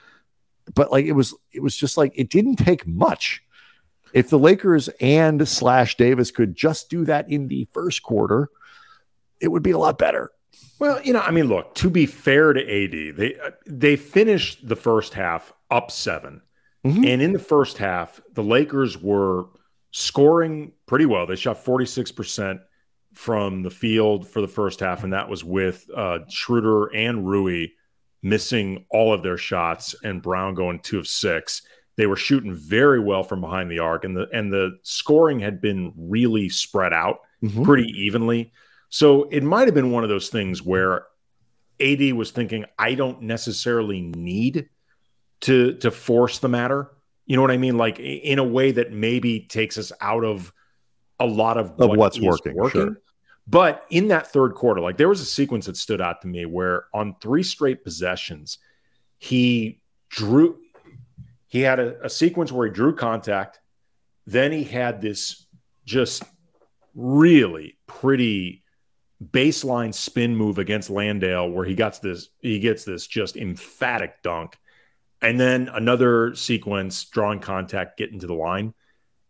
But 0.73 0.91
like 0.91 1.05
it 1.05 1.13
was 1.13 1.33
it 1.51 1.61
was 1.61 1.75
just 1.75 1.97
like 1.97 2.11
it 2.15 2.29
didn't 2.29 2.57
take 2.57 2.87
much. 2.87 3.43
If 4.13 4.29
the 4.29 4.39
lakers 4.39 4.87
and 4.99 5.47
slash 5.47 5.97
davis 5.97 6.31
could 6.31 6.55
just 6.55 6.89
do 6.89 7.05
that 7.05 7.29
in 7.29 7.47
the 7.47 7.67
first 7.71 8.03
quarter 8.03 8.49
it 9.41 9.49
would 9.49 9.63
be 9.63 9.71
a 9.71 9.77
lot 9.77 9.97
better. 9.97 10.31
Well 10.79 11.01
you 11.03 11.13
know 11.13 11.19
i 11.19 11.31
mean 11.31 11.47
look 11.47 11.75
to 11.75 11.89
be 11.89 12.05
fair 12.05 12.53
to 12.53 12.61
ad 12.61 13.17
they 13.17 13.35
they 13.65 13.95
finished 13.95 14.67
the 14.67 14.75
first 14.75 15.13
half 15.13 15.51
up 15.69 15.91
7 15.91 16.41
mm-hmm. 16.85 17.03
and 17.03 17.21
in 17.21 17.33
the 17.33 17.39
first 17.39 17.77
half 17.77 18.21
the 18.33 18.43
lakers 18.43 18.97
were 18.97 19.47
scoring 19.97 20.73
pretty 20.87 21.05
well 21.05 21.25
they 21.25 21.37
shot 21.37 21.63
46% 21.63 22.59
from 23.13 23.63
the 23.63 23.71
field 23.71 24.27
for 24.27 24.41
the 24.41 24.47
first 24.47 24.81
half, 24.81 25.05
and 25.05 25.13
that 25.13 25.29
was 25.29 25.41
with 25.41 25.89
uh, 25.95 26.19
Schroeder 26.27 26.93
and 26.93 27.25
Rui 27.25 27.67
missing 28.21 28.85
all 28.89 29.13
of 29.13 29.23
their 29.23 29.37
shots, 29.37 29.95
and 30.03 30.21
Brown 30.21 30.53
going 30.53 30.79
two 30.79 30.99
of 30.99 31.07
six. 31.07 31.61
They 31.95 32.07
were 32.07 32.17
shooting 32.17 32.53
very 32.53 32.99
well 32.99 33.23
from 33.23 33.39
behind 33.39 33.71
the 33.71 33.79
arc, 33.79 34.03
and 34.03 34.17
the 34.17 34.27
and 34.33 34.51
the 34.51 34.77
scoring 34.83 35.39
had 35.39 35.61
been 35.61 35.93
really 35.95 36.49
spread 36.49 36.91
out 36.91 37.19
mm-hmm. 37.41 37.63
pretty 37.63 37.87
evenly. 37.87 38.51
So 38.89 39.29
it 39.29 39.43
might 39.43 39.67
have 39.69 39.75
been 39.75 39.91
one 39.91 40.03
of 40.03 40.09
those 40.09 40.27
things 40.27 40.61
where 40.61 41.05
AD 41.79 42.11
was 42.13 42.31
thinking, 42.31 42.65
I 42.77 42.95
don't 42.95 43.21
necessarily 43.21 44.01
need 44.01 44.67
to 45.41 45.75
to 45.75 45.89
force 45.89 46.39
the 46.39 46.49
matter. 46.49 46.91
You 47.25 47.35
know 47.35 47.41
what 47.41 47.51
I 47.51 47.57
mean? 47.57 47.77
Like 47.77 47.99
in 47.99 48.39
a 48.39 48.43
way 48.43 48.71
that 48.71 48.91
maybe 48.91 49.41
takes 49.41 49.77
us 49.77 49.91
out 49.99 50.23
of 50.23 50.53
a 51.19 51.25
lot 51.25 51.57
of, 51.57 51.71
of 51.71 51.89
what 51.89 51.97
what's 51.97 52.19
working. 52.19 52.55
working. 52.55 52.81
Sure. 52.81 53.01
But 53.47 53.85
in 53.89 54.07
that 54.07 54.27
third 54.27 54.55
quarter, 54.55 54.81
like 54.81 54.97
there 54.97 55.09
was 55.09 55.21
a 55.21 55.25
sequence 55.25 55.67
that 55.67 55.77
stood 55.77 56.01
out 56.01 56.21
to 56.21 56.27
me 56.27 56.45
where 56.45 56.85
on 56.93 57.15
three 57.21 57.43
straight 57.43 57.83
possessions, 57.83 58.57
he 59.17 59.81
drew, 60.09 60.57
he 61.47 61.61
had 61.61 61.79
a, 61.79 62.05
a 62.05 62.09
sequence 62.09 62.51
where 62.51 62.67
he 62.67 62.73
drew 62.73 62.95
contact. 62.95 63.59
Then 64.25 64.51
he 64.51 64.63
had 64.63 64.99
this 64.99 65.45
just 65.85 66.23
really 66.95 67.77
pretty 67.85 68.63
baseline 69.23 69.93
spin 69.93 70.35
move 70.35 70.57
against 70.57 70.89
Landale 70.89 71.49
where 71.49 71.65
he 71.65 71.75
gets 71.75 71.99
this 71.99 72.29
he 72.41 72.59
gets 72.59 72.83
this 72.83 73.07
just 73.07 73.37
emphatic 73.37 74.21
dunk 74.23 74.57
and 75.21 75.39
then 75.39 75.69
another 75.73 76.35
sequence 76.35 77.05
drawing 77.05 77.39
contact 77.39 77.97
getting 77.97 78.19
to 78.19 78.27
the 78.27 78.33
line 78.33 78.73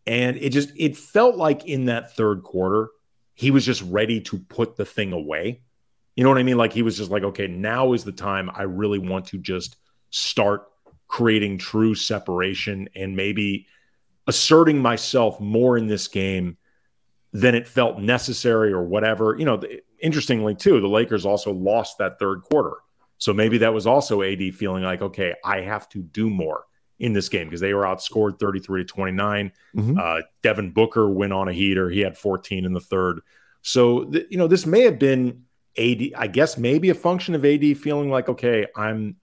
and 0.05 0.37
it 0.37 0.49
just 0.49 0.71
it 0.75 0.95
felt 0.97 1.35
like 1.35 1.65
in 1.65 1.85
that 1.85 2.15
third 2.15 2.43
quarter 2.43 2.89
he 3.33 3.51
was 3.51 3.65
just 3.65 3.81
ready 3.83 4.21
to 4.21 4.37
put 4.37 4.75
the 4.75 4.85
thing 4.85 5.13
away 5.13 5.61
you 6.15 6.23
know 6.23 6.29
what 6.29 6.39
i 6.39 6.43
mean 6.43 6.57
like 6.57 6.73
he 6.73 6.81
was 6.81 6.97
just 6.97 7.11
like 7.11 7.23
okay 7.23 7.47
now 7.47 7.93
is 7.93 8.03
the 8.03 8.11
time 8.11 8.49
i 8.53 8.63
really 8.63 8.99
want 8.99 9.25
to 9.25 9.37
just 9.37 9.77
start 10.09 10.67
creating 11.07 11.57
true 11.57 11.95
separation 11.95 12.89
and 12.95 13.15
maybe 13.15 13.67
asserting 14.27 14.79
myself 14.79 15.39
more 15.39 15.77
in 15.77 15.87
this 15.87 16.07
game 16.07 16.57
than 17.33 17.53
it 17.53 17.67
felt 17.67 17.99
necessary 17.99 18.71
or 18.71 18.83
whatever. 18.83 19.35
You 19.37 19.45
know, 19.45 19.61
interestingly, 19.99 20.55
too, 20.55 20.79
the 20.79 20.87
Lakers 20.87 21.25
also 21.25 21.51
lost 21.51 21.97
that 21.97 22.17
third 22.17 22.41
quarter. 22.41 22.77
So 23.17 23.33
maybe 23.33 23.59
that 23.59 23.73
was 23.73 23.87
also 23.87 24.21
AD 24.21 24.53
feeling 24.55 24.83
like, 24.83 25.01
okay, 25.01 25.35
I 25.43 25.61
have 25.61 25.87
to 25.89 26.03
do 26.03 26.29
more 26.29 26.65
in 26.99 27.13
this 27.13 27.29
game 27.29 27.47
because 27.47 27.61
they 27.61 27.73
were 27.73 27.83
outscored 27.83 28.39
33 28.39 28.81
to 28.81 28.85
29. 28.85 29.51
Mm-hmm. 29.75 29.97
Uh, 29.99 30.21
Devin 30.43 30.71
Booker 30.71 31.09
went 31.09 31.33
on 31.33 31.47
a 31.47 31.53
heater. 31.53 31.89
He 31.89 32.01
had 32.01 32.17
14 32.17 32.65
in 32.65 32.73
the 32.73 32.79
third. 32.79 33.21
So, 33.61 34.05
th- 34.05 34.27
you 34.29 34.37
know, 34.37 34.47
this 34.47 34.65
may 34.65 34.81
have 34.81 34.99
been 34.99 35.43
AD, 35.77 36.11
I 36.15 36.27
guess 36.27 36.57
maybe 36.57 36.89
a 36.89 36.95
function 36.95 37.35
of 37.35 37.45
AD 37.45 37.77
feeling 37.77 38.09
like, 38.09 38.29
okay, 38.29 38.67
I'm. 38.75 39.17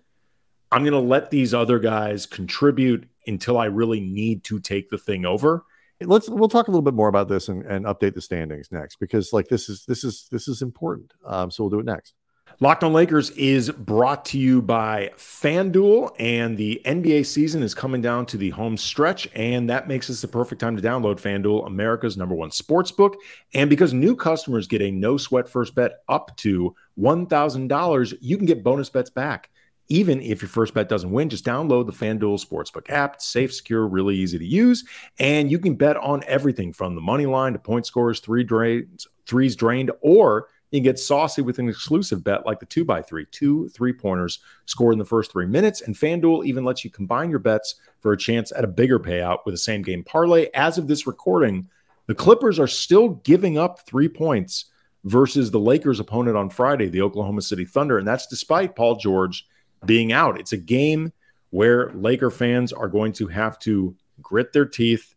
I'm 0.71 0.85
going 0.85 0.95
to 0.95 1.01
let 1.01 1.31
these 1.31 1.53
other 1.53 1.79
guys 1.79 2.25
contribute 2.25 3.07
until 3.27 3.59
I 3.59 3.67
really 3.67 4.01
need 4.01 4.43
to 4.45 4.59
take 4.59 4.89
the 4.89 4.97
thing 4.97 5.27
over 5.27 5.67
let's 6.07 6.29
we'll 6.29 6.49
talk 6.49 6.69
a 6.69 6.71
little 6.71 6.83
bit 6.83 6.95
more 6.95 7.09
about 7.09 7.29
this 7.29 7.49
and, 7.49 7.65
and 7.67 7.85
update 7.85 8.15
the 8.15 8.21
standings 8.21 8.71
next 8.71 8.97
because 8.97 9.33
like 9.33 9.49
this 9.49 9.69
is 9.69 9.85
this 9.87 10.05
is 10.05 10.29
this 10.31 10.49
is 10.49 10.63
important. 10.63 11.13
Um, 11.25 11.51
so 11.51 11.63
we'll 11.63 11.71
do 11.71 11.81
it 11.81 11.87
next. 11.87 12.15
Locked 12.63 12.85
on 12.85 12.93
Lakers 12.93 13.31
is 13.31 13.73
brought 13.73 14.25
to 14.27 14.39
you 14.39 14.63
by 14.63 15.11
FanDuel, 15.17 16.15
and 16.21 16.57
the 16.57 16.81
NBA 16.85 17.27
season 17.27 17.61
is 17.61 17.75
coming 17.75 18.01
down 18.01 18.25
to 18.27 18.37
the 18.37 18.51
home 18.51 18.77
stretch, 18.77 19.29
and 19.35 19.69
that 19.69 19.89
makes 19.89 20.07
this 20.07 20.21
the 20.21 20.29
perfect 20.29 20.61
time 20.61 20.77
to 20.77 20.83
download 20.83 21.21
FanDuel, 21.21 21.67
America's 21.67 22.17
number 22.17 22.37
one 22.37 22.53
sports 22.53 22.93
book. 22.93 23.17
And 23.53 23.69
because 23.69 23.93
new 23.93 24.15
customers 24.15 24.69
get 24.69 24.81
a 24.81 24.93
no 24.93 25.17
sweat 25.17 25.49
first 25.49 25.75
bet 25.75 26.05
up 26.09 26.37
to 26.37 26.73
$1,000, 27.01 28.15
you 28.21 28.37
can 28.37 28.47
get 28.47 28.63
bonus 28.63 28.89
bets 28.89 29.11
back. 29.11 29.51
Even 29.89 30.23
if 30.23 30.41
your 30.41 30.49
first 30.49 30.73
bet 30.73 30.89
doesn't 30.89 31.11
win, 31.11 31.31
just 31.31 31.45
download 31.45 31.87
the 31.87 31.93
FanDuel 31.93 32.47
Sportsbook 32.47 32.89
app. 32.91 33.15
It's 33.15 33.27
safe, 33.27 33.53
secure, 33.53 33.89
really 33.89 34.15
easy 34.15 34.39
to 34.39 34.47
use, 34.47 34.85
and 35.19 35.51
you 35.51 35.59
can 35.59 35.75
bet 35.75 35.97
on 35.97 36.23
everything 36.29 36.73
from 36.73 36.95
the 36.95 37.01
money 37.01 37.27
line 37.27 37.55
to 37.55 37.59
point 37.59 37.87
scores, 37.87 38.21
three 38.21 38.45
drains, 38.45 39.09
threes 39.27 39.57
drained, 39.57 39.91
or 40.01 40.47
you 40.73 40.79
can 40.79 40.83
get 40.83 40.99
saucy 40.99 41.43
with 41.43 41.59
an 41.59 41.69
exclusive 41.69 42.25
bet 42.25 42.47
like 42.47 42.59
the 42.59 42.67
two 42.67 42.85
by 42.85 43.03
three, 43.03 43.27
two 43.31 43.69
three 43.69 43.93
pointers 43.93 44.41
scored 44.65 44.95
in 44.95 44.99
the 44.99 45.05
first 45.05 45.31
three 45.31 45.47
minutes. 45.47 45.83
And 45.83 45.95
FanDuel 45.95 46.47
even 46.47 46.65
lets 46.65 46.83
you 46.83 46.91
combine 46.91 47.31
your 47.31 47.39
bets 47.39 47.77
for 48.01 48.13
a 48.13 48.19
chance 48.19 48.51
at 48.53 48.65
a 48.65 48.69
bigger 48.69 48.99
payout 48.99 49.41
with 49.45 49.55
a 49.55 49.59
same 49.59 49.83
game 49.83 50.03
parlay. 50.03 50.49
As 50.55 50.79
of 50.79 50.89
this 50.89 51.07
recording, 51.07 51.69
the 52.07 52.15
Clippers 52.15 52.59
are 52.59 52.67
still 52.67 53.11
giving 53.11 53.59
up 53.59 53.87
three 53.87 54.09
points 54.09 54.67
versus 55.05 55.51
the 55.51 55.61
Lakers' 55.61 56.01
opponent 56.01 56.37
on 56.37 56.49
Friday, 56.49 56.89
the 56.89 57.03
Oklahoma 57.03 57.43
City 57.43 57.65
Thunder. 57.65 57.99
And 57.99 58.09
that's 58.09 58.27
despite 58.27 58.75
Paul 58.75 58.97
George 58.97 59.47
being 59.85 60.13
out. 60.13 60.41
It's 60.41 60.53
a 60.53 60.57
game 60.57 61.13
where 61.51 61.91
Laker 61.91 62.31
fans 62.31 62.73
are 62.73 62.89
going 62.89 63.13
to 63.13 63.27
have 63.27 63.59
to 63.61 63.95
grit 64.23 64.53
their 64.53 64.65
teeth 64.65 65.15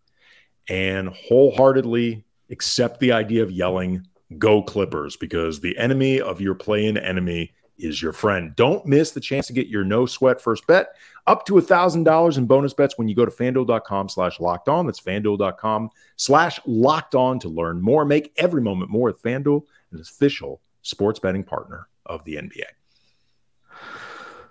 and 0.67 1.09
wholeheartedly 1.09 2.25
accept 2.49 2.99
the 2.99 3.13
idea 3.13 3.41
of 3.41 3.51
yelling, 3.51 4.05
Go 4.37 4.61
Clippers, 4.61 5.15
because 5.15 5.59
the 5.59 5.77
enemy 5.77 6.21
of 6.21 6.41
your 6.41 6.55
playing 6.55 6.97
enemy 6.97 7.53
is 7.77 8.01
your 8.01 8.13
friend. 8.13 8.55
Don't 8.55 8.85
miss 8.85 9.11
the 9.11 9.19
chance 9.19 9.47
to 9.47 9.53
get 9.53 9.67
your 9.67 9.83
no 9.83 10.05
sweat 10.05 10.39
first 10.39 10.65
bet 10.67 10.95
up 11.27 11.45
to 11.45 11.53
$1,000 11.53 12.37
in 12.37 12.45
bonus 12.45 12.73
bets 12.73 12.97
when 12.97 13.07
you 13.07 13.15
go 13.15 13.25
to 13.25 13.31
fanduel.com 13.31 14.09
slash 14.09 14.39
locked 14.39 14.69
on. 14.69 14.85
That's 14.85 15.01
fanduel.com 15.01 15.89
slash 16.15 16.59
locked 16.65 17.15
on 17.15 17.39
to 17.39 17.49
learn 17.49 17.81
more. 17.81 18.05
Make 18.05 18.33
every 18.37 18.61
moment 18.61 18.91
more 18.91 19.07
with 19.09 19.21
Fanduel, 19.21 19.63
an 19.91 19.99
official 19.99 20.61
sports 20.83 21.19
betting 21.19 21.43
partner 21.43 21.87
of 22.05 22.23
the 22.23 22.35
NBA. 22.35 22.63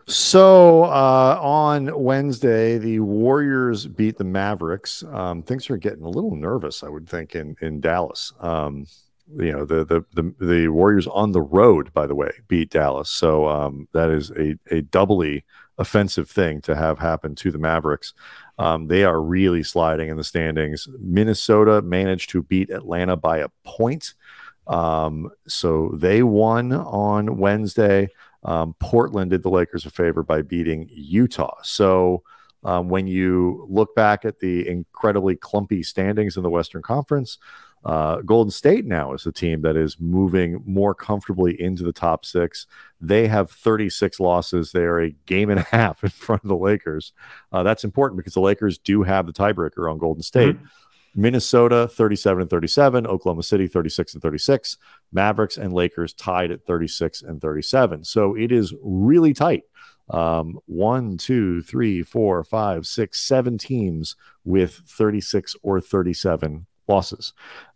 So 0.07 0.85
uh, 0.85 1.39
on 1.41 1.99
Wednesday, 1.99 2.77
the 2.77 3.01
Warriors 3.01 3.87
beat 3.87 4.19
the 4.19 4.25
Mavericks. 4.25 5.03
Um, 5.05 5.43
things 5.43 5.71
are 5.71 5.79
getting 5.79 6.05
a 6.05 6.11
little 6.11 6.37
nervous, 6.37 6.83
I 6.83 6.91
would 6.91 7.09
think, 7.09 7.35
in 7.35 7.57
in 7.63 7.81
Dallas. 7.81 8.35
Um, 8.39 8.87
you 9.37 9.53
know, 9.53 9.65
the, 9.65 9.85
the 9.85 10.05
the 10.13 10.35
the 10.45 10.69
Warriors 10.69 11.07
on 11.07 11.33
the 11.33 11.43
road, 11.43 11.93
by 11.93 12.07
the 12.07 12.15
way, 12.15 12.31
beat 12.49 12.71
Dallas. 12.71 13.11
So 13.11 13.49
um, 13.49 13.89
that 13.93 14.11
is 14.11 14.31
a 14.33 14.57
a 14.71 14.83
doubly 14.83 15.45
offensive 15.79 16.31
thing 16.31 16.61
to 16.63 16.77
have 16.77 16.99
happen 16.99 17.35
to 17.35 17.51
the 17.51 17.59
Mavericks. 17.59 18.15
Um, 18.59 18.87
they 18.87 19.05
are 19.05 19.21
really 19.21 19.63
sliding 19.63 20.09
in 20.09 20.17
the 20.17 20.25
standings. 20.25 20.87
Minnesota 21.01 21.83
managed 21.83 22.31
to 22.31 22.43
beat 22.43 22.71
Atlanta 22.71 23.17
by 23.17 23.39
a 23.39 23.49
point. 23.65 24.15
Um, 24.67 25.31
so 25.49 25.91
they 25.97 26.23
won 26.23 26.73
on 26.73 27.39
Wednesday. 27.39 28.09
Um, 28.45 28.75
Portland 28.79 29.31
did 29.31 29.43
the 29.43 29.51
Lakers 29.51 29.87
a 29.87 29.91
favor 29.91 30.23
by 30.23 30.43
beating 30.43 30.89
Utah. 30.93 31.57
So 31.63 32.23
um, 32.63 32.89
when 32.89 33.07
you 33.07 33.67
look 33.69 33.95
back 33.95 34.25
at 34.25 34.39
the 34.39 34.69
incredibly 34.69 35.37
clumpy 35.37 35.83
standings 35.83 36.37
in 36.37 36.43
the 36.43 36.51
Western 36.51 36.83
Conference, 36.83 37.39
uh, 37.85 38.23
Golden 38.23 38.51
State 38.51 38.87
now 38.87 39.13
is 39.13 39.27
a 39.27 39.33
team 39.33 39.61
that 39.63 39.77
is 39.77 40.01
moving 40.01 40.63
more 40.65 40.95
comfortably 40.95 41.61
into 41.61 41.83
the 41.83 41.93
top 41.93 42.25
six. 42.25 42.67
They 43.01 43.29
have 43.29 43.51
36 43.51 44.19
losses. 44.21 44.73
They 44.73 44.85
are 44.85 45.01
a 45.01 45.15
game 45.27 45.51
and 45.51 45.61
a 45.61 45.65
half 45.71 46.03
in 46.03 46.11
front 46.11 46.43
of 46.45 46.49
the 46.49 46.57
Lakers. 46.57 47.13
Uh, 47.53 47.63
that's 47.63 47.85
important 47.85 48.17
because 48.17 48.35
the 48.35 48.41
Lakers 48.41 48.79
do 48.79 49.03
have 49.03 49.27
the 49.27 49.33
tiebreaker 49.33 49.91
on 49.91 49.99
Golden 49.99 50.23
State. 50.23 50.57
Mm-hmm. 50.57 50.67
Minnesota 51.17 51.87
37 51.87 52.43
and 52.43 52.51
37, 52.51 53.07
Oklahoma 53.07 53.43
City 53.45 53.69
36 53.69 54.15
and 54.15 54.23
36, 54.23 54.79
Mavericks 55.13 55.57
and 55.57 55.73
Lakers 55.73 56.13
tied 56.13 56.51
at 56.51 56.67
36 56.67 57.23
and 57.23 57.41
37. 57.41 58.03
So 58.03 58.35
it 58.35 58.51
is 58.51 58.75
really 58.83 59.33
tight. 59.33 59.63
Um, 60.11 60.59
one, 60.67 61.17
two, 61.17 61.63
three, 61.63 62.03
four, 62.03 62.43
five, 62.43 62.87
six, 62.87 63.21
seven 63.21 63.59
teams 63.59 64.17
with 64.45 64.83
36 64.87 65.55
or 65.63 65.81
37 65.81 66.67
losses. 66.89 67.33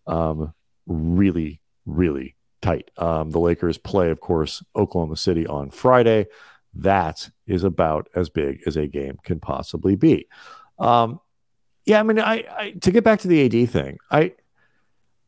Um, 0.08 0.54
really, 0.86 1.60
really 1.86 2.34
tight. 2.62 2.90
Um, 2.96 3.30
the 3.30 3.38
Lakers 3.38 3.78
play, 3.78 4.10
of 4.10 4.20
course, 4.20 4.64
Oklahoma 4.74 5.16
City 5.16 5.46
on 5.46 5.70
Friday. 5.70 6.26
That 6.74 7.30
is 7.46 7.64
about 7.64 8.08
as 8.14 8.28
big 8.28 8.62
as 8.66 8.76
a 8.76 8.86
game 8.86 9.18
can 9.22 9.40
possibly 9.40 9.96
be. 9.96 10.26
Um, 10.78 11.20
yeah, 11.84 12.00
I 12.00 12.02
mean, 12.02 12.18
I, 12.18 12.44
I 12.56 12.70
to 12.82 12.90
get 12.90 13.04
back 13.04 13.20
to 13.20 13.28
the 13.28 13.44
AD 13.44 13.70
thing, 13.70 13.98
I 14.10 14.34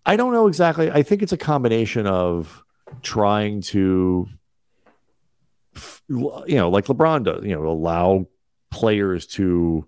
I 0.05 0.17
don't 0.17 0.33
know 0.33 0.47
exactly. 0.47 0.91
I 0.91 1.03
think 1.03 1.23
it's 1.23 1.33
a 1.33 1.39
combination 1.39 2.07
of 2.07 2.65
trying 3.03 3.61
to, 3.63 4.29
you 6.09 6.47
know, 6.49 6.71
like 6.71 6.87
LeBron 6.87 7.25
does, 7.25 7.45
you 7.45 7.55
know, 7.55 7.67
allow 7.67 8.27
players 8.71 9.27
to, 9.29 9.87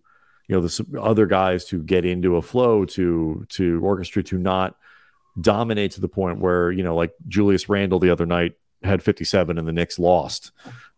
you 0.49 0.57
know, 0.57 0.67
the 0.67 1.01
other 1.01 1.27
guys 1.27 1.65
to 1.67 1.83
get 1.83 2.05
into 2.05 2.37
a 2.37 2.43
flow 2.43 2.85
to 2.85 3.47
to 3.51 3.81
orchestrate 3.81 4.27
to 4.27 4.39
not 4.39 4.77
dominate 5.41 5.93
to 5.93 6.01
the 6.01 6.09
point 6.09 6.39
where 6.39 6.71
you 6.71 6.83
know, 6.83 6.95
like 6.95 7.15
Julius 7.29 7.69
Randle 7.69 7.99
the 7.99 8.11
other 8.11 8.27
night 8.27 8.55
had 8.83 9.03
57 9.03 9.59
and 9.59 9.67
the 9.67 9.73
Knicks 9.73 9.99
lost. 9.99 10.53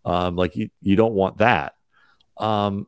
Um, 0.05 0.37
like 0.37 0.57
you, 0.57 0.71
you 0.81 0.97
don't 0.97 1.15
want 1.15 1.39
that. 1.39 1.75
Um, 2.37 2.87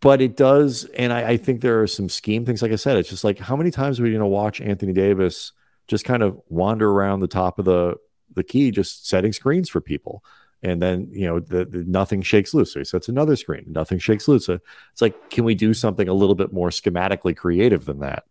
but 0.00 0.20
it 0.20 0.36
does, 0.36 0.84
and 0.84 1.12
I, 1.12 1.30
I, 1.30 1.36
think 1.36 1.60
there 1.60 1.80
are 1.82 1.86
some 1.86 2.08
scheme 2.08 2.44
things. 2.44 2.60
Like 2.60 2.72
I 2.72 2.76
said, 2.76 2.98
it's 2.98 3.08
just 3.08 3.24
like 3.24 3.38
how 3.38 3.56
many 3.56 3.70
times 3.70 3.98
are 3.98 4.02
we 4.02 4.10
going 4.10 4.20
to 4.20 4.26
watch 4.26 4.60
Anthony 4.60 4.92
Davis 4.92 5.52
just 5.86 6.04
kind 6.04 6.22
of 6.22 6.40
wander 6.48 6.90
around 6.90 7.20
the 7.20 7.28
top 7.28 7.58
of 7.58 7.64
the 7.64 7.96
the 8.34 8.44
key, 8.44 8.70
just 8.70 9.06
setting 9.06 9.32
screens 9.32 9.68
for 9.68 9.80
people. 9.80 10.22
And 10.64 10.80
then 10.80 11.08
you 11.12 11.26
know 11.26 11.40
the, 11.40 11.66
the 11.66 11.84
nothing 11.86 12.22
shakes 12.22 12.54
loose. 12.54 12.72
So 12.72 12.80
he 12.80 12.84
sets 12.84 13.08
another 13.08 13.36
screen. 13.36 13.66
Nothing 13.68 13.98
shakes 13.98 14.26
loose. 14.26 14.46
So 14.46 14.58
it's 14.92 15.02
like, 15.02 15.30
can 15.30 15.44
we 15.44 15.54
do 15.54 15.74
something 15.74 16.08
a 16.08 16.14
little 16.14 16.34
bit 16.34 16.52
more 16.52 16.70
schematically 16.70 17.36
creative 17.36 17.84
than 17.84 18.00
that? 18.00 18.24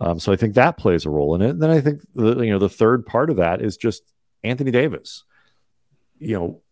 Um, 0.00 0.18
so 0.18 0.32
I 0.32 0.36
think 0.36 0.54
that 0.54 0.78
plays 0.78 1.04
a 1.04 1.10
role 1.10 1.34
in 1.34 1.42
it. 1.42 1.50
And 1.50 1.62
then 1.62 1.70
I 1.70 1.80
think 1.80 2.00
the, 2.14 2.40
you 2.40 2.50
know 2.50 2.58
the 2.58 2.70
third 2.70 3.04
part 3.04 3.28
of 3.28 3.36
that 3.36 3.60
is 3.60 3.76
just 3.76 4.02
Anthony 4.42 4.70
Davis. 4.70 5.24
You 6.18 6.38
know, 6.38 6.62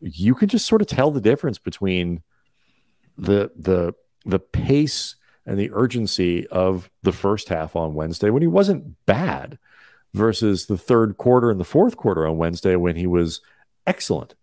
you 0.00 0.34
can 0.34 0.48
just 0.48 0.66
sort 0.66 0.80
of 0.80 0.88
tell 0.88 1.10
the 1.10 1.20
difference 1.20 1.58
between 1.58 2.22
the 3.18 3.50
the 3.54 3.92
the 4.24 4.38
pace 4.38 5.16
and 5.44 5.58
the 5.58 5.70
urgency 5.72 6.46
of 6.48 6.90
the 7.02 7.12
first 7.12 7.48
half 7.48 7.76
on 7.76 7.94
Wednesday 7.94 8.30
when 8.30 8.42
he 8.42 8.48
wasn't 8.48 8.94
bad 9.06 9.58
versus 10.14 10.66
the 10.66 10.78
third 10.78 11.18
quarter 11.18 11.50
and 11.50 11.60
the 11.60 11.64
fourth 11.64 11.96
quarter 11.96 12.26
on 12.26 12.38
Wednesday 12.38 12.76
when 12.76 12.96
he 12.96 13.06
was 13.06 13.40
excellent. 13.86 14.34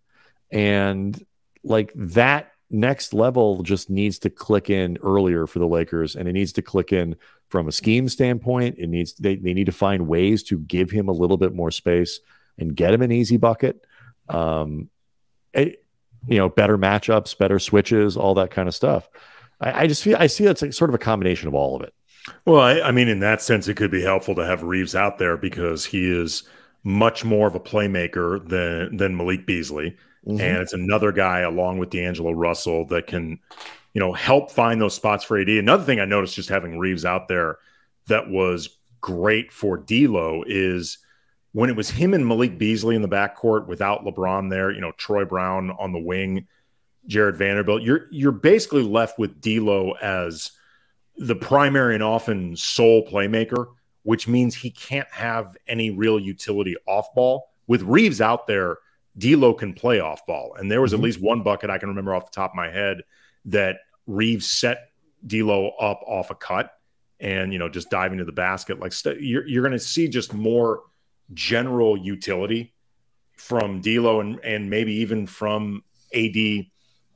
And 0.50 1.24
like 1.62 1.92
that 1.94 2.52
next 2.70 3.12
level 3.12 3.62
just 3.62 3.90
needs 3.90 4.18
to 4.20 4.30
click 4.30 4.70
in 4.70 4.96
earlier 5.02 5.46
for 5.46 5.58
the 5.58 5.66
Lakers 5.66 6.14
and 6.16 6.28
it 6.28 6.32
needs 6.32 6.52
to 6.52 6.62
click 6.62 6.92
in 6.92 7.16
from 7.48 7.68
a 7.68 7.72
scheme 7.72 8.08
standpoint. 8.08 8.76
It 8.78 8.88
needs 8.88 9.14
they, 9.14 9.36
they 9.36 9.54
need 9.54 9.66
to 9.66 9.72
find 9.72 10.06
ways 10.06 10.42
to 10.44 10.58
give 10.58 10.90
him 10.90 11.08
a 11.08 11.12
little 11.12 11.36
bit 11.36 11.54
more 11.54 11.70
space 11.70 12.20
and 12.58 12.74
get 12.74 12.94
him 12.94 13.02
an 13.02 13.12
easy 13.12 13.36
bucket. 13.36 13.84
Um, 14.28 14.88
it, 15.52 15.84
you 16.28 16.38
know, 16.38 16.48
better 16.48 16.78
matchups, 16.78 17.36
better 17.36 17.58
switches, 17.58 18.16
all 18.16 18.34
that 18.34 18.50
kind 18.50 18.68
of 18.68 18.74
stuff. 18.74 19.08
I, 19.60 19.82
I 19.82 19.86
just 19.86 20.02
feel 20.02 20.16
I 20.18 20.28
see 20.28 20.44
that's 20.44 20.62
like 20.62 20.72
sort 20.72 20.90
of 20.90 20.94
a 20.94 20.98
combination 20.98 21.48
of 21.48 21.54
all 21.54 21.76
of 21.76 21.82
it. 21.82 21.94
Well, 22.44 22.60
I, 22.60 22.80
I 22.80 22.92
mean, 22.92 23.08
in 23.08 23.20
that 23.20 23.42
sense, 23.42 23.66
it 23.66 23.76
could 23.76 23.90
be 23.90 24.02
helpful 24.02 24.34
to 24.36 24.44
have 24.44 24.62
Reaves 24.62 24.94
out 24.94 25.18
there 25.18 25.36
because 25.36 25.86
he 25.86 26.10
is 26.10 26.44
much 26.84 27.24
more 27.24 27.48
of 27.48 27.54
a 27.54 27.60
playmaker 27.60 28.46
than 28.48 28.96
than 28.96 29.16
Malik 29.16 29.46
Beasley, 29.46 29.96
mm-hmm. 30.26 30.40
and 30.40 30.58
it's 30.58 30.72
another 30.72 31.12
guy 31.12 31.40
along 31.40 31.78
with 31.78 31.90
D'Angelo 31.90 32.32
Russell 32.32 32.86
that 32.86 33.06
can, 33.06 33.38
you 33.94 34.00
know, 34.00 34.12
help 34.12 34.50
find 34.50 34.80
those 34.80 34.94
spots 34.94 35.24
for 35.24 35.38
AD. 35.38 35.48
Another 35.48 35.84
thing 35.84 36.00
I 36.00 36.04
noticed 36.04 36.36
just 36.36 36.48
having 36.48 36.78
Reaves 36.78 37.04
out 37.04 37.28
there 37.28 37.58
that 38.08 38.28
was 38.28 38.78
great 39.00 39.52
for 39.52 39.78
D'Lo 39.78 40.44
is 40.46 40.98
when 41.52 41.70
it 41.70 41.76
was 41.76 41.90
him 41.90 42.14
and 42.14 42.26
Malik 42.26 42.58
Beasley 42.58 42.94
in 42.94 43.02
the 43.02 43.08
backcourt 43.08 43.66
without 43.66 44.04
LeBron 44.04 44.50
there, 44.50 44.70
you 44.70 44.80
know, 44.80 44.92
Troy 44.92 45.24
Brown 45.24 45.70
on 45.72 45.92
the 45.92 45.98
wing, 45.98 46.46
Jared 47.06 47.36
Vanderbilt, 47.36 47.82
you're 47.82 48.06
you're 48.10 48.32
basically 48.32 48.82
left 48.82 49.18
with 49.18 49.40
D'Lo 49.40 49.92
as 50.02 50.52
the 51.16 51.34
primary 51.34 51.94
and 51.94 52.04
often 52.04 52.56
sole 52.56 53.06
playmaker, 53.06 53.66
which 54.04 54.28
means 54.28 54.54
he 54.54 54.70
can't 54.70 55.08
have 55.10 55.56
any 55.66 55.90
real 55.90 56.20
utility 56.20 56.76
off 56.86 57.12
ball. 57.14 57.50
With 57.66 57.82
Reaves 57.82 58.20
out 58.20 58.46
there, 58.46 58.78
D'Lo 59.18 59.54
can 59.54 59.74
play 59.74 60.00
off 60.00 60.24
ball, 60.26 60.54
and 60.58 60.70
there 60.70 60.80
was 60.80 60.92
mm-hmm. 60.92 61.00
at 61.00 61.04
least 61.04 61.20
one 61.20 61.42
bucket 61.42 61.70
I 61.70 61.78
can 61.78 61.88
remember 61.88 62.14
off 62.14 62.30
the 62.30 62.34
top 62.34 62.52
of 62.52 62.56
my 62.56 62.70
head 62.70 63.02
that 63.46 63.78
Reaves 64.06 64.50
set 64.50 64.90
D'Lo 65.26 65.70
up 65.80 66.02
off 66.06 66.30
a 66.30 66.34
cut, 66.34 66.72
and 67.18 67.52
you 67.52 67.58
know 67.58 67.68
just 67.68 67.90
diving 67.90 68.18
to 68.18 68.24
the 68.24 68.32
basket. 68.32 68.80
Like 68.80 68.92
you 69.04 69.14
you're 69.18 69.46
you're 69.46 69.62
going 69.62 69.72
to 69.72 69.78
see 69.78 70.08
just 70.08 70.32
more 70.32 70.82
general 71.34 71.96
utility 71.96 72.72
from 73.36 73.80
D'Lo 73.80 74.20
and 74.20 74.38
and 74.44 74.70
maybe 74.70 74.92
even 74.94 75.26
from 75.26 75.82
AD 76.14 76.66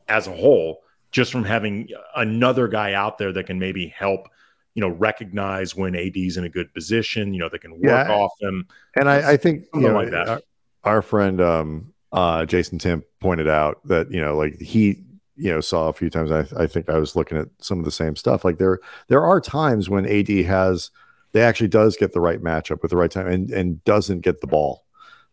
as 0.09 0.26
a 0.26 0.33
whole, 0.33 0.83
just 1.11 1.33
from 1.33 1.44
having 1.44 1.88
another 2.16 2.68
guy 2.68 2.92
out 2.92 3.18
there 3.18 3.33
that 3.33 3.44
can 3.44 3.59
maybe 3.59 3.88
help, 3.88 4.28
you 4.74 4.80
know, 4.80 4.88
recognize 4.88 5.74
when 5.74 5.94
AD's 5.94 6.37
in 6.37 6.44
a 6.44 6.48
good 6.48 6.72
position, 6.74 7.33
you 7.33 7.40
know, 7.40 7.48
they 7.48 7.59
can 7.59 7.72
work 7.72 7.83
yeah, 7.85 8.11
off 8.11 8.33
them. 8.40 8.66
And 8.96 9.09
I, 9.09 9.33
I 9.33 9.37
think 9.37 9.66
you 9.74 9.83
know, 9.83 9.94
like 9.94 10.11
that. 10.11 10.42
Our, 10.84 11.02
friend 11.02 11.40
um, 11.40 11.92
uh, 12.12 12.44
Jason 12.44 12.78
Tim 12.78 13.04
pointed 13.20 13.48
out 13.48 13.80
that 13.86 14.10
you 14.10 14.20
know, 14.20 14.36
like 14.36 14.60
he 14.60 15.02
you 15.36 15.50
know 15.50 15.60
saw 15.60 15.88
a 15.88 15.92
few 15.92 16.10
times. 16.10 16.30
I, 16.30 16.46
I 16.56 16.66
think 16.66 16.88
I 16.88 16.98
was 16.98 17.16
looking 17.16 17.38
at 17.38 17.48
some 17.58 17.78
of 17.78 17.84
the 17.84 17.90
same 17.90 18.16
stuff. 18.16 18.44
Like 18.44 18.58
there 18.58 18.78
there 19.08 19.24
are 19.24 19.40
times 19.40 19.88
when 19.88 20.06
AD 20.06 20.28
has 20.46 20.90
they 21.34 21.42
actually 21.42 21.68
does 21.68 21.96
get 21.96 22.12
the 22.12 22.20
right 22.20 22.40
matchup 22.40 22.80
with 22.80 22.90
the 22.90 22.96
right 22.96 23.10
time 23.10 23.26
and, 23.26 23.50
and 23.50 23.84
doesn't 23.84 24.20
get 24.20 24.40
the 24.40 24.46
ball 24.46 24.84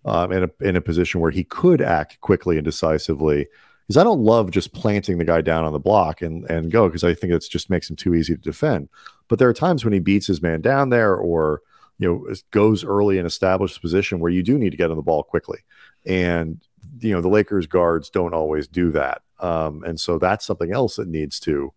um, 0.04 0.32
in, 0.32 0.44
a, 0.44 0.50
in 0.60 0.76
a 0.76 0.82
position 0.82 1.22
where 1.22 1.32
he 1.32 1.44
could 1.44 1.80
act 1.80 2.20
quickly 2.22 2.58
and 2.58 2.66
decisively. 2.66 3.48
Because 3.88 3.98
I 3.98 4.04
don't 4.04 4.24
love 4.24 4.50
just 4.50 4.74
planting 4.74 5.20
the 5.20 5.26
guy 5.26 5.42
down 5.42 5.64
on 5.64 5.74
the 5.74 5.80
block 5.80 6.24
and, 6.24 6.50
and 6.50 6.72
go 6.72 6.88
because 6.88 7.04
I 7.04 7.14
think 7.14 7.32
it 7.32 7.46
just 7.50 7.70
makes 7.70 7.90
him 7.90 7.96
too 7.96 8.16
easy 8.16 8.36
to 8.36 8.42
defend. 8.42 8.90
But 9.28 9.38
there 9.38 9.48
are 9.48 9.54
times 9.54 9.86
when 9.86 9.94
he 9.94 10.00
beats 10.00 10.26
his 10.26 10.42
man 10.42 10.62
down 10.62 10.90
there 10.90 11.16
or 11.16 11.62
you 12.02 12.08
know 12.08 12.36
goes 12.50 12.84
early 12.84 13.20
and 13.20 13.28
establishes 13.28 13.78
position 13.78 14.20
where 14.20 14.32
you 14.32 14.42
do 14.42 14.58
need 14.58 14.72
to 14.72 14.78
get 14.78 14.90
on 14.90 14.98
the 14.98 15.04
ball 15.04 15.22
quickly. 15.22 15.60
And 16.06 16.60
you 17.00 17.14
know 17.14 17.22
the 17.22 17.30
Lakers 17.30 17.68
guards 17.68 18.10
don't 18.10 18.34
always 18.34 18.68
do 18.68 18.90
that, 18.92 19.22
um, 19.40 19.84
and 19.84 20.00
so 20.00 20.18
that's 20.18 20.46
something 20.46 20.74
else 20.74 20.96
that 20.96 21.08
needs 21.08 21.40
to 21.42 21.72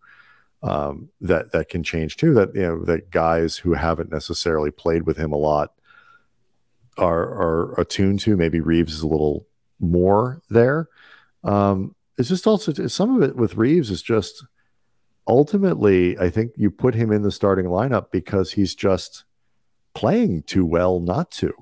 um, 0.63 1.09
that 1.21 1.51
that 1.51 1.69
can 1.69 1.83
change 1.83 2.17
too. 2.17 2.33
That 2.33 2.55
you 2.55 2.63
know 2.63 2.83
that 2.85 3.11
guys 3.11 3.57
who 3.57 3.73
haven't 3.73 4.11
necessarily 4.11 4.71
played 4.71 5.03
with 5.03 5.17
him 5.17 5.31
a 5.31 5.37
lot 5.37 5.73
are 6.97 7.29
are 7.29 7.79
attuned 7.79 8.19
to. 8.21 8.35
Maybe 8.35 8.59
Reaves 8.59 8.95
is 8.95 9.01
a 9.01 9.07
little 9.07 9.45
more 9.79 10.41
there. 10.49 10.89
Um, 11.43 11.93
it's 12.17 12.29
just 12.29 12.47
also 12.47 12.73
some 12.87 13.15
of 13.15 13.29
it 13.29 13.35
with 13.35 13.57
Reaves 13.57 13.91
is 13.91 14.01
just 14.01 14.43
ultimately. 15.27 16.17
I 16.17 16.31
think 16.31 16.53
you 16.55 16.71
put 16.71 16.95
him 16.95 17.11
in 17.11 17.21
the 17.21 17.31
starting 17.31 17.65
lineup 17.65 18.09
because 18.09 18.53
he's 18.53 18.73
just 18.73 19.23
playing 19.95 20.43
too 20.43 20.65
well 20.65 20.99
not 20.99 21.31
to. 21.31 21.53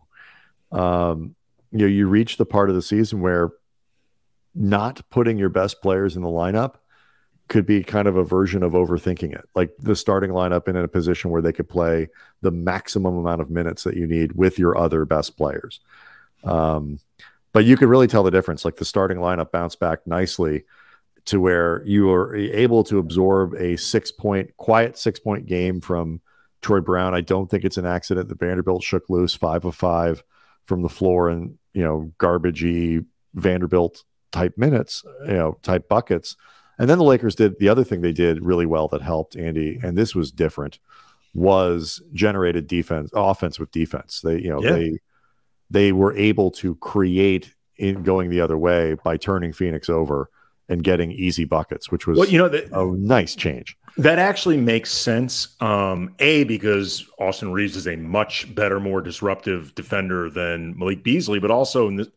Um, 0.71 1.35
you 1.71 1.79
know, 1.79 1.85
you 1.85 2.07
reach 2.07 2.37
the 2.37 2.45
part 2.45 2.69
of 2.69 2.75
the 2.75 2.81
season 2.81 3.21
where 3.21 3.51
not 4.53 5.01
putting 5.09 5.37
your 5.37 5.49
best 5.49 5.81
players 5.81 6.15
in 6.15 6.21
the 6.21 6.29
lineup 6.29 6.75
could 7.47 7.65
be 7.65 7.83
kind 7.83 8.07
of 8.07 8.15
a 8.15 8.23
version 8.23 8.63
of 8.63 8.73
overthinking 8.73 9.33
it, 9.33 9.47
like 9.55 9.71
the 9.79 9.95
starting 9.95 10.31
lineup 10.31 10.67
in 10.67 10.75
a 10.75 10.87
position 10.87 11.29
where 11.29 11.41
they 11.41 11.51
could 11.51 11.67
play 11.67 12.07
the 12.41 12.51
maximum 12.51 13.17
amount 13.17 13.41
of 13.41 13.49
minutes 13.49 13.83
that 13.83 13.95
you 13.95 14.07
need 14.07 14.33
with 14.33 14.57
your 14.57 14.77
other 14.77 15.05
best 15.05 15.37
players. 15.37 15.79
Um, 16.43 16.99
but 17.51 17.65
you 17.65 17.77
could 17.77 17.89
really 17.89 18.07
tell 18.07 18.23
the 18.23 18.31
difference. 18.31 18.65
Like 18.65 18.77
the 18.77 18.85
starting 18.85 19.17
lineup 19.17 19.51
bounced 19.51 19.79
back 19.79 20.07
nicely 20.07 20.63
to 21.25 21.39
where 21.39 21.83
you 21.85 22.11
are 22.11 22.35
able 22.35 22.83
to 22.85 22.97
absorb 22.97 23.53
a 23.55 23.77
six 23.77 24.11
point, 24.11 24.55
quiet 24.57 24.97
six 24.97 25.19
point 25.19 25.45
game 25.45 25.81
from 25.81 26.21
Troy 26.63 26.79
Brown. 26.79 27.13
I 27.13 27.21
don't 27.21 27.49
think 27.49 27.63
it's 27.63 27.77
an 27.77 27.85
accident 27.85 28.29
that 28.29 28.39
Vanderbilt 28.39 28.83
shook 28.83 29.09
loose 29.09 29.35
five 29.35 29.65
of 29.65 29.75
five 29.75 30.23
from 30.65 30.81
the 30.81 30.89
floor 30.89 31.29
and, 31.29 31.57
you 31.73 31.83
know, 31.83 32.11
garbagey 32.17 33.05
Vanderbilt 33.35 34.03
type 34.31 34.57
minutes, 34.57 35.03
you 35.27 35.33
know, 35.33 35.57
type 35.61 35.87
buckets 35.87 36.35
and 36.77 36.89
then 36.89 36.97
the 36.97 37.03
Lakers 37.03 37.35
did 37.35 37.59
the 37.59 37.69
other 37.69 37.83
thing 37.83 38.01
they 38.01 38.13
did 38.13 38.43
really 38.43 38.65
well 38.65 38.87
that 38.89 39.01
helped 39.01 39.35
Andy, 39.35 39.79
and 39.83 39.97
this 39.97 40.15
was 40.15 40.31
different, 40.31 40.79
was 41.33 42.01
generated 42.13 42.67
defense, 42.67 43.11
offense 43.13 43.59
with 43.59 43.71
defense. 43.71 44.21
They, 44.21 44.39
you 44.39 44.49
know, 44.49 44.61
yeah. 44.61 44.71
they 44.71 44.99
they 45.69 45.91
were 45.91 46.15
able 46.15 46.51
to 46.51 46.75
create 46.75 47.53
in 47.77 48.03
going 48.03 48.29
the 48.29 48.41
other 48.41 48.57
way 48.57 48.95
by 49.03 49.17
turning 49.17 49.53
Phoenix 49.53 49.89
over 49.89 50.29
and 50.73 50.83
getting 50.83 51.11
easy 51.11 51.45
buckets, 51.45 51.89
which 51.89 52.05
was 52.05 52.17
well, 52.17 52.27
you 52.27 52.37
know, 52.37 52.49
that, 52.49 52.69
a 52.71 52.85
nice 52.85 53.35
change. 53.35 53.77
That 53.97 54.19
actually 54.19 54.57
makes 54.57 54.91
sense. 54.91 55.55
Um, 55.61 56.15
a 56.19 56.43
because 56.43 57.07
Austin 57.19 57.53
Reaves 57.53 57.77
is 57.77 57.87
a 57.87 57.95
much 57.95 58.53
better, 58.53 58.79
more 58.79 59.01
disruptive 59.01 59.73
defender 59.75 60.29
than 60.29 60.77
Malik 60.77 61.03
Beasley, 61.03 61.39
but 61.39 61.51
also 61.51 61.89
this, 61.91 62.07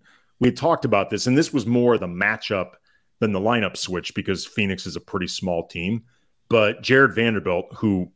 we 0.40 0.50
talked 0.50 0.84
about 0.84 1.10
this, 1.10 1.26
and 1.26 1.38
this 1.38 1.52
was 1.52 1.66
more 1.66 1.98
the 1.98 2.06
matchup 2.06 2.72
than 3.20 3.32
the 3.32 3.40
lineup 3.40 3.76
switch 3.76 4.14
because 4.14 4.44
Phoenix 4.44 4.86
is 4.86 4.96
a 4.96 5.00
pretty 5.00 5.28
small 5.28 5.66
team. 5.66 6.04
But 6.48 6.82
Jared 6.82 7.14
Vanderbilt, 7.14 7.66
who 7.76 8.10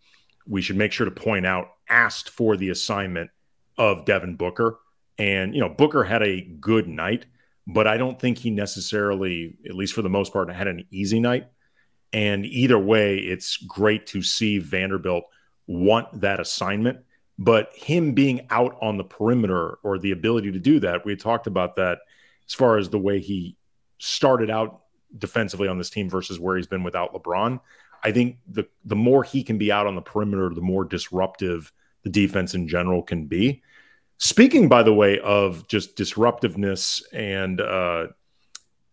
we 0.47 0.63
should 0.63 0.77
make 0.77 0.93
sure 0.93 1.05
to 1.05 1.11
point 1.11 1.47
out, 1.47 1.69
asked 1.89 2.31
for 2.31 2.57
the 2.57 2.71
assignment 2.71 3.31
of 3.79 4.05
Devin 4.05 4.37
Booker. 4.37 4.79
And, 5.19 5.55
you 5.55 5.61
know, 5.61 5.69
Booker 5.69 6.05
had 6.05 6.23
a 6.23 6.41
good 6.41 6.89
night, 6.89 7.27
but 7.73 7.87
I 7.87 7.97
don't 7.97 8.19
think 8.19 8.39
he 8.39 8.51
necessarily, 8.51 9.57
at 9.69 9.75
least 9.75 9.95
for 9.95 10.03
the 10.03 10.09
most 10.09 10.33
part, 10.33 10.51
had 10.53 10.67
an 10.67 10.87
easy 10.91 11.21
night. 11.21 11.49
And 12.13 12.45
either 12.45 12.79
way, 12.79 13.19
it's 13.19 13.57
great 13.57 14.07
to 14.09 14.23
see 14.23 14.59
Vanderbilt 14.59 15.25
want 15.67 16.21
that 16.21 16.41
assignment. 16.41 17.01
But 17.39 17.71
him 17.75 18.13
being 18.13 18.47
out 18.51 18.77
on 18.83 18.99
the 18.99 19.05
perimeter 19.05 19.79
or 19.83 19.99
the 19.99 20.11
ability 20.11 20.53
to 20.53 20.59
do 20.59 20.81
that, 20.81 21.07
we 21.07 21.17
talked 21.17 21.47
about 21.47 21.77
that 21.77 22.01
as 22.47 22.55
far 22.55 22.77
as 22.77 22.89
the 22.89 22.99
way 22.99 23.21
he 23.21 23.57
started 23.99 24.51
out 24.51 24.83
defensively 25.17 25.69
on 25.69 25.79
this 25.79 25.91
team 25.91 26.11
versus 26.11 26.41
where 26.41 26.57
he's 26.57 26.67
been 26.67 26.83
without 26.83 27.15
LeBron. 27.15 27.61
I 28.03 28.13
think 28.13 28.39
the 28.49 28.67
the 28.85 28.97
more 28.97 29.23
he 29.23 29.43
can 29.43 29.59
be 29.59 29.71
out 29.71 29.87
on 29.87 29.95
the 29.95 30.03
perimeter, 30.03 30.51
the 30.51 30.61
more 30.61 30.85
disruptive 30.85 31.73
the 32.03 32.11
defense 32.11 32.55
in 32.55 32.67
general 32.67 33.03
can 33.03 33.27
be. 33.27 33.63
Speaking, 34.23 34.69
by 34.69 34.83
the 34.83 34.93
way, 34.93 35.19
of 35.21 35.67
just 35.67 35.97
disruptiveness 35.97 37.03
and 37.11 37.59
uh, 37.59 38.09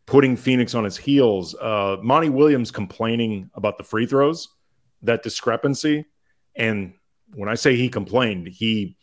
putting 0.05 0.37
Phoenix 0.37 0.73
on 0.73 0.85
his 0.85 0.95
heels, 0.95 1.53
uh, 1.55 1.97
Monty 2.01 2.29
Williams 2.29 2.71
complaining 2.71 3.49
about 3.53 3.77
the 3.77 3.83
free 3.83 4.05
throws, 4.05 4.47
that 5.01 5.23
discrepancy. 5.23 6.05
And 6.55 6.93
when 7.33 7.49
I 7.49 7.55
say 7.55 7.75
he 7.75 7.89
complained, 7.89 8.47
he 8.47 8.95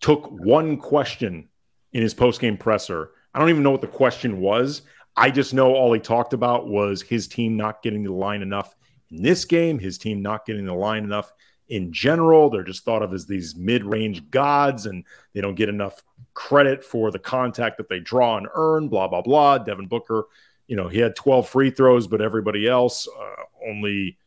took 0.00 0.26
one 0.26 0.76
question 0.76 1.48
in 1.94 2.02
his 2.02 2.14
postgame 2.14 2.60
presser. 2.60 3.12
I 3.32 3.38
don't 3.38 3.48
even 3.48 3.62
know 3.62 3.70
what 3.70 3.80
the 3.80 3.86
question 3.86 4.40
was. 4.40 4.82
I 5.16 5.30
just 5.30 5.54
know 5.54 5.74
all 5.74 5.90
he 5.94 6.00
talked 6.00 6.34
about 6.34 6.68
was 6.68 7.00
his 7.00 7.26
team 7.26 7.56
not 7.56 7.82
getting 7.82 8.02
the 8.02 8.12
line 8.12 8.42
enough 8.42 8.76
in 9.10 9.22
this 9.22 9.46
game, 9.46 9.78
his 9.78 9.96
team 9.96 10.20
not 10.20 10.44
getting 10.44 10.66
the 10.66 10.74
line 10.74 11.02
enough 11.02 11.32
in 11.70 11.92
general. 11.92 12.50
They're 12.50 12.64
just 12.64 12.84
thought 12.84 13.02
of 13.02 13.14
as 13.14 13.26
these 13.26 13.56
mid 13.56 13.84
range 13.84 14.28
gods 14.30 14.86
and 14.86 15.04
they 15.32 15.40
don't 15.40 15.54
get 15.54 15.68
enough 15.68 16.02
credit 16.34 16.84
for 16.84 17.10
the 17.10 17.18
contact 17.18 17.78
that 17.78 17.88
they 17.88 18.00
draw 18.00 18.36
and 18.36 18.48
earn, 18.54 18.88
blah, 18.88 19.08
blah, 19.08 19.22
blah. 19.22 19.58
Devin 19.58 19.86
Booker, 19.86 20.24
you 20.66 20.76
know, 20.76 20.88
he 20.88 20.98
had 20.98 21.16
12 21.16 21.48
free 21.48 21.70
throws, 21.70 22.06
but 22.06 22.20
everybody 22.20 22.68
else 22.68 23.08
uh, 23.08 23.68
only, 23.68 24.18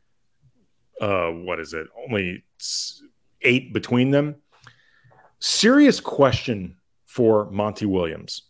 uh, 0.99 1.27
what 1.29 1.59
is 1.59 1.73
it? 1.73 1.87
Only 2.07 2.43
eight 3.41 3.73
between 3.73 4.09
them. 4.09 4.35
Serious 5.39 5.99
question 5.99 6.77
for 7.05 7.51
Monty 7.51 7.85
Williams. 7.85 8.43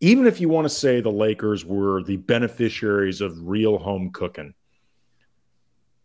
Even 0.00 0.26
if 0.26 0.40
you 0.40 0.48
want 0.48 0.64
to 0.64 0.68
say 0.68 1.00
the 1.00 1.08
Lakers 1.08 1.64
were 1.64 2.02
the 2.02 2.16
beneficiaries 2.16 3.20
of 3.20 3.48
real 3.48 3.78
home 3.78 4.10
cooking, 4.10 4.52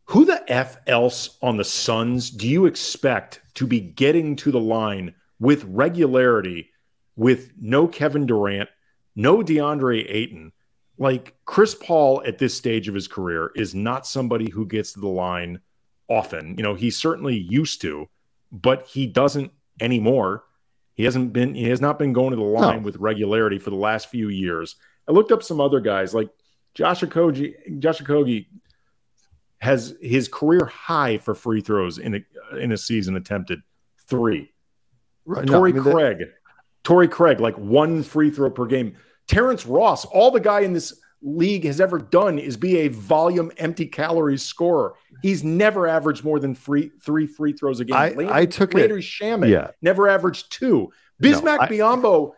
who 0.07 0.23
the 0.23 0.43
F 0.51 0.77
else 0.87 1.37
on 1.41 1.57
the 1.57 1.65
Suns 1.65 2.29
do 2.29 2.47
you 2.47 2.65
expect 2.65 3.41
to 3.55 3.67
be 3.67 3.79
getting 3.79 4.35
to 4.37 4.51
the 4.51 4.59
line 4.59 5.13
with 5.39 5.65
regularity 5.65 6.69
with 7.15 7.51
no 7.59 7.87
Kevin 7.87 8.25
Durant, 8.25 8.69
no 9.15 9.39
DeAndre 9.39 10.05
Ayton? 10.09 10.53
Like 10.97 11.35
Chris 11.45 11.75
Paul 11.75 12.23
at 12.25 12.37
this 12.37 12.55
stage 12.55 12.87
of 12.87 12.95
his 12.95 13.07
career 13.07 13.51
is 13.55 13.75
not 13.75 14.07
somebody 14.07 14.49
who 14.49 14.65
gets 14.65 14.93
to 14.93 15.01
the 15.01 15.07
line 15.09 15.59
often. 16.07 16.55
You 16.57 16.63
know, 16.63 16.73
he 16.73 16.89
certainly 16.89 17.35
used 17.35 17.81
to, 17.81 18.07
but 18.51 18.87
he 18.87 19.07
doesn't 19.07 19.51
anymore. 19.81 20.45
He 20.93 21.03
hasn't 21.03 21.33
been 21.33 21.53
he 21.53 21.69
has 21.69 21.81
not 21.81 21.99
been 21.99 22.13
going 22.13 22.31
to 22.31 22.37
the 22.37 22.43
line 22.43 22.77
no. 22.77 22.83
with 22.83 22.95
regularity 22.95 23.59
for 23.59 23.71
the 23.71 23.75
last 23.75 24.09
few 24.09 24.29
years. 24.29 24.77
I 25.07 25.11
looked 25.11 25.33
up 25.33 25.43
some 25.43 25.59
other 25.59 25.81
guys 25.81 26.13
like 26.13 26.29
Josh 26.73 27.01
Okogie, 27.01 27.79
Josh 27.79 27.99
Okogie 28.01 28.45
has 29.59 29.95
his 30.01 30.27
career 30.27 30.65
high 30.65 31.17
for 31.17 31.33
free 31.33 31.61
throws 31.61 31.97
in 31.97 32.15
a 32.15 32.57
in 32.57 32.71
a 32.71 32.77
season 32.77 33.15
attempted 33.15 33.61
three. 34.07 34.51
Right, 35.25 35.45
Torrey 35.45 35.73
no, 35.73 35.81
I 35.81 35.83
mean, 35.83 35.93
Craig, 35.93 36.17
that... 36.19 36.33
Torrey 36.83 37.07
Craig, 37.07 37.39
like 37.39 37.57
one 37.57 38.03
free 38.03 38.29
throw 38.29 38.49
per 38.49 38.65
game. 38.65 38.95
Terrence 39.27 39.65
Ross, 39.65 40.05
all 40.05 40.31
the 40.31 40.39
guy 40.39 40.61
in 40.61 40.73
this 40.73 40.99
league 41.21 41.65
has 41.65 41.81
ever 41.81 41.97
done 41.97 42.37
is 42.37 42.55
be 42.55 42.77
a 42.77 42.87
volume 42.87 43.51
empty 43.57 43.85
calories 43.85 44.43
scorer. 44.43 44.93
He's 45.21 45.43
never 45.43 45.87
averaged 45.87 46.23
more 46.23 46.39
than 46.39 46.53
free 46.53 46.91
three 47.01 47.25
free 47.25 47.53
throws 47.53 47.79
a 47.79 47.85
game. 47.85 47.95
I, 47.95 48.39
I 48.41 48.45
took 48.45 48.73
Landry 48.73 49.01
Shamet 49.01 49.49
yeah. 49.49 49.71
never 49.81 50.07
averaged 50.07 50.51
two. 50.51 50.91
Bismack 51.21 51.43
no, 51.43 51.61
I, 51.61 51.67
Biyombo 51.67 52.33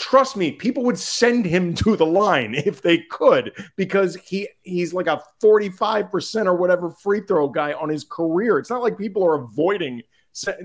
trust 0.00 0.34
me, 0.34 0.50
people 0.50 0.82
would 0.84 0.98
send 0.98 1.44
him 1.44 1.74
to 1.84 1.94
the 1.94 2.06
line 2.06 2.54
if 2.54 2.82
they 2.82 2.98
could 2.98 3.52
because 3.76 4.16
he 4.16 4.48
he's 4.62 4.92
like 4.92 5.06
a 5.06 5.22
45% 5.42 6.46
or 6.46 6.54
whatever 6.54 6.90
free 6.90 7.20
throw 7.20 7.48
guy 7.48 7.74
on 7.74 7.88
his 7.88 8.02
career. 8.04 8.58
It's 8.58 8.70
not 8.70 8.82
like 8.82 8.98
people 8.98 9.24
are 9.24 9.36
avoiding 9.36 10.02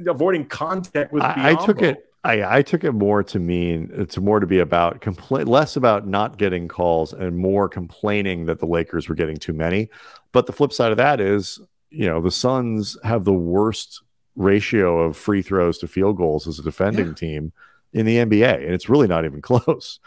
avoiding 0.08 0.45
contact 0.45 1.12
with 1.12 1.24
I, 1.24 1.52
I 1.52 1.65
took 1.65 1.82
it 1.82 2.06
I, 2.24 2.58
I 2.58 2.62
took 2.62 2.84
it 2.84 2.91
more 2.91 3.24
to 3.24 3.39
mean 3.39 3.89
it's 3.93 4.17
more 4.17 4.39
to 4.39 4.48
be 4.48 4.60
about 4.60 5.02
complain 5.02 5.48
less 5.48 5.76
about 5.76 6.08
not 6.08 6.38
getting 6.38 6.67
calls 6.67 7.13
and 7.13 7.38
more 7.38 7.67
complaining 7.67 8.45
that 8.45 8.60
the 8.60 8.65
Lakers 8.65 9.10
were 9.10 9.15
getting 9.15 9.38
too 9.38 9.54
many. 9.54 9.89
But 10.32 10.45
the 10.45 10.54
flip 10.54 10.71
side 10.71 10.91
of 10.91 10.98
that 10.98 11.19
is, 11.19 11.60
you 11.89 12.06
know, 12.06 12.21
the 12.21 12.32
Suns 12.32 12.98
have 13.04 13.26
the 13.26 13.34
worst 13.34 14.02
ratio 14.36 15.02
of 15.02 15.17
free 15.17 15.41
throws 15.41 15.78
to 15.80 15.88
field 15.88 16.17
goals 16.17 16.48
as 16.48 16.60
a 16.60 16.63
defending 16.63 17.08
yeah. 17.08 17.13
team 17.13 17.54
in 17.96 18.06
the 18.06 18.18
NBA, 18.18 18.56
and 18.56 18.74
it's 18.74 18.90
really 18.90 19.08
not 19.08 19.24
even 19.26 19.42
close. 19.42 20.00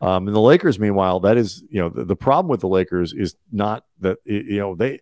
Um, 0.00 0.26
and 0.26 0.34
the 0.34 0.40
Lakers, 0.40 0.78
meanwhile, 0.78 1.20
that 1.20 1.36
is, 1.36 1.62
you 1.68 1.80
know, 1.80 1.88
the, 1.88 2.04
the 2.04 2.16
problem 2.16 2.48
with 2.48 2.60
the 2.60 2.68
Lakers 2.68 3.12
is 3.12 3.34
not 3.50 3.84
that, 4.00 4.18
you 4.24 4.58
know, 4.58 4.74
they, 4.74 5.00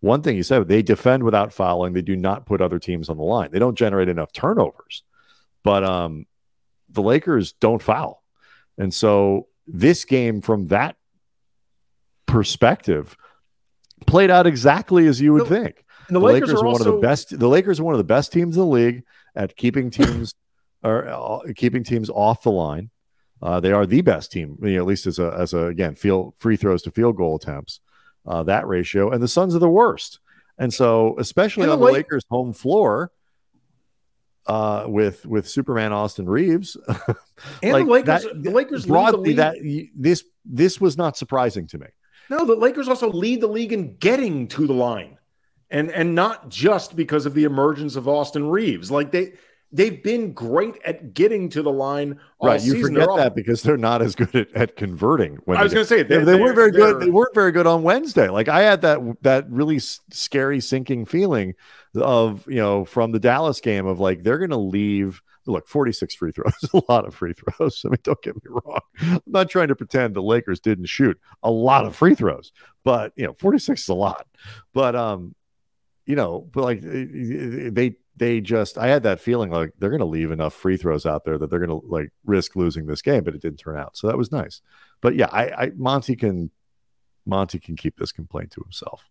one 0.00 0.22
thing 0.22 0.36
you 0.36 0.42
said, 0.42 0.68
they 0.68 0.82
defend 0.82 1.24
without 1.24 1.52
fouling. 1.52 1.94
They 1.94 2.02
do 2.02 2.16
not 2.16 2.46
put 2.46 2.60
other 2.60 2.78
teams 2.78 3.08
on 3.08 3.16
the 3.16 3.24
line. 3.24 3.50
They 3.50 3.58
don't 3.58 3.76
generate 3.76 4.08
enough 4.08 4.32
turnovers, 4.32 5.02
but 5.64 5.82
um, 5.82 6.26
the 6.88 7.02
Lakers 7.02 7.52
don't 7.52 7.82
foul. 7.82 8.22
And 8.76 8.92
so 8.92 9.48
this 9.66 10.04
game, 10.04 10.40
from 10.40 10.68
that 10.68 10.96
perspective, 12.26 13.16
played 14.06 14.30
out 14.30 14.46
exactly 14.46 15.06
as 15.06 15.20
you 15.20 15.32
would 15.32 15.46
the, 15.46 15.62
think. 15.62 15.84
The, 16.08 16.14
the, 16.14 16.20
Lakers, 16.20 16.48
Lakers 16.48 16.62
are, 16.62 16.66
also... 16.66 16.84
one 16.84 16.94
of 16.94 17.00
the 17.00 17.06
best. 17.06 17.38
The 17.38 17.48
Lakers 17.48 17.80
are 17.80 17.84
one 17.84 17.94
of 17.94 17.98
the 17.98 18.04
best 18.04 18.32
teams 18.32 18.56
in 18.56 18.60
the 18.60 18.68
league 18.68 19.04
at 19.34 19.56
keeping 19.56 19.90
teams 19.90 20.34
are 20.82 21.08
uh, 21.08 21.40
keeping 21.56 21.84
teams 21.84 22.10
off 22.10 22.42
the 22.42 22.50
line. 22.50 22.90
Uh, 23.40 23.60
they 23.60 23.72
are 23.72 23.86
the 23.86 24.00
best 24.00 24.32
team, 24.32 24.58
you 24.62 24.74
know, 24.74 24.80
at 24.80 24.86
least 24.86 25.06
as 25.06 25.18
a 25.18 25.34
as 25.38 25.52
a 25.52 25.66
again 25.66 25.94
field 25.94 26.34
free 26.38 26.56
throws 26.56 26.82
to 26.82 26.90
field 26.90 27.16
goal 27.16 27.36
attempts. 27.36 27.80
Uh, 28.26 28.42
that 28.42 28.66
ratio, 28.66 29.10
and 29.10 29.22
the 29.22 29.28
Suns 29.28 29.54
are 29.54 29.60
the 29.60 29.68
worst. 29.68 30.18
And 30.58 30.74
so, 30.74 31.14
especially 31.18 31.62
and 31.64 31.72
on 31.72 31.80
the, 31.80 31.86
the 31.86 31.92
Lakers' 31.92 32.24
home 32.28 32.52
floor, 32.52 33.12
uh, 34.48 34.84
with 34.88 35.24
with 35.26 35.48
Superman 35.48 35.92
Austin 35.92 36.28
Reaves, 36.28 36.76
and 37.62 37.72
like 37.72 37.84
the 37.84 37.90
Lakers, 37.90 38.22
that, 38.24 38.42
the 38.42 38.50
Lakers 38.50 38.86
broadly 38.86 39.34
that 39.34 39.56
this 39.94 40.24
this 40.44 40.80
was 40.80 40.96
not 40.96 41.16
surprising 41.16 41.66
to 41.68 41.78
me. 41.78 41.86
No, 42.30 42.44
the 42.44 42.56
Lakers 42.56 42.88
also 42.88 43.10
lead 43.10 43.40
the 43.40 43.46
league 43.46 43.72
in 43.72 43.96
getting 43.96 44.48
to 44.48 44.66
the 44.66 44.72
line, 44.72 45.18
and 45.70 45.90
and 45.90 46.14
not 46.14 46.48
just 46.48 46.96
because 46.96 47.26
of 47.26 47.34
the 47.34 47.44
emergence 47.44 47.94
of 47.94 48.08
Austin 48.08 48.48
Reaves. 48.48 48.90
Like 48.90 49.12
they 49.12 49.34
they've 49.72 50.02
been 50.02 50.32
great 50.32 50.76
at 50.84 51.14
getting 51.14 51.48
to 51.50 51.62
the 51.62 51.72
line. 51.72 52.18
right, 52.42 52.60
you 52.60 52.72
season. 52.72 52.94
forget 52.94 53.08
that 53.16 53.34
because 53.34 53.62
they're 53.62 53.76
not 53.76 54.02
as 54.02 54.14
good 54.14 54.34
at, 54.34 54.52
at 54.54 54.76
converting. 54.76 55.36
When 55.44 55.58
I 55.58 55.62
was 55.62 55.72
going 55.72 55.84
to 55.84 55.88
say 55.88 56.02
they, 56.02 56.24
they 56.24 56.34
weren't 56.34 56.54
very 56.54 56.70
good. 56.70 57.00
They 57.00 57.10
weren't 57.10 57.34
very 57.34 57.52
good 57.52 57.66
on 57.66 57.82
Wednesday. 57.82 58.28
Like 58.28 58.48
I 58.48 58.62
had 58.62 58.80
that 58.82 59.22
that 59.22 59.50
really 59.50 59.78
scary 59.78 60.60
sinking 60.60 61.06
feeling 61.06 61.54
of 61.94 62.46
you 62.48 62.56
know 62.56 62.84
from 62.84 63.12
the 63.12 63.20
Dallas 63.20 63.60
game 63.60 63.86
of 63.86 64.00
like 64.00 64.22
they're 64.22 64.38
going 64.38 64.50
to 64.50 64.56
leave. 64.56 65.22
Look, 65.46 65.66
46 65.66 66.14
free 66.14 66.30
throws, 66.30 66.52
a 66.74 66.82
lot 66.90 67.06
of 67.06 67.14
free 67.14 67.32
throws. 67.32 67.82
I 67.82 67.88
mean, 67.88 67.98
don't 68.02 68.20
get 68.20 68.34
me 68.34 68.42
wrong. 68.44 68.80
I'm 69.00 69.22
not 69.26 69.48
trying 69.48 69.68
to 69.68 69.74
pretend 69.74 70.12
the 70.12 70.22
Lakers 70.22 70.60
didn't 70.60 70.86
shoot 70.86 71.18
a 71.42 71.50
lot 71.50 71.86
of 71.86 71.96
free 71.96 72.14
throws, 72.14 72.52
but 72.84 73.14
you 73.16 73.26
know, 73.26 73.32
46 73.32 73.80
is 73.80 73.88
a 73.88 73.94
lot. 73.94 74.26
But 74.74 74.94
um, 74.94 75.34
you 76.04 76.16
know, 76.16 76.46
but 76.52 76.64
like 76.64 76.82
they 76.82 77.96
they 78.18 78.40
just 78.40 78.78
I 78.78 78.88
had 78.88 79.02
that 79.04 79.20
feeling 79.20 79.50
like 79.50 79.72
they're 79.78 79.90
going 79.90 80.00
to 80.00 80.06
leave 80.06 80.30
enough 80.30 80.54
free 80.54 80.76
throws 80.76 81.06
out 81.06 81.24
there 81.24 81.38
that 81.38 81.50
they're 81.50 81.64
going 81.64 81.80
to 81.80 81.86
like 81.86 82.10
risk 82.24 82.56
losing 82.56 82.86
this 82.86 83.02
game, 83.02 83.24
but 83.24 83.34
it 83.34 83.42
didn't 83.42 83.58
turn 83.58 83.76
out. 83.76 83.96
So 83.96 84.06
that 84.06 84.18
was 84.18 84.32
nice. 84.32 84.60
But 85.00 85.14
yeah, 85.14 85.28
I, 85.30 85.50
I 85.50 85.72
Monty 85.76 86.16
can 86.16 86.50
Monty 87.26 87.58
can 87.58 87.76
keep 87.76 87.98
this 87.98 88.12
complaint 88.12 88.50
to 88.52 88.62
himself. 88.62 89.08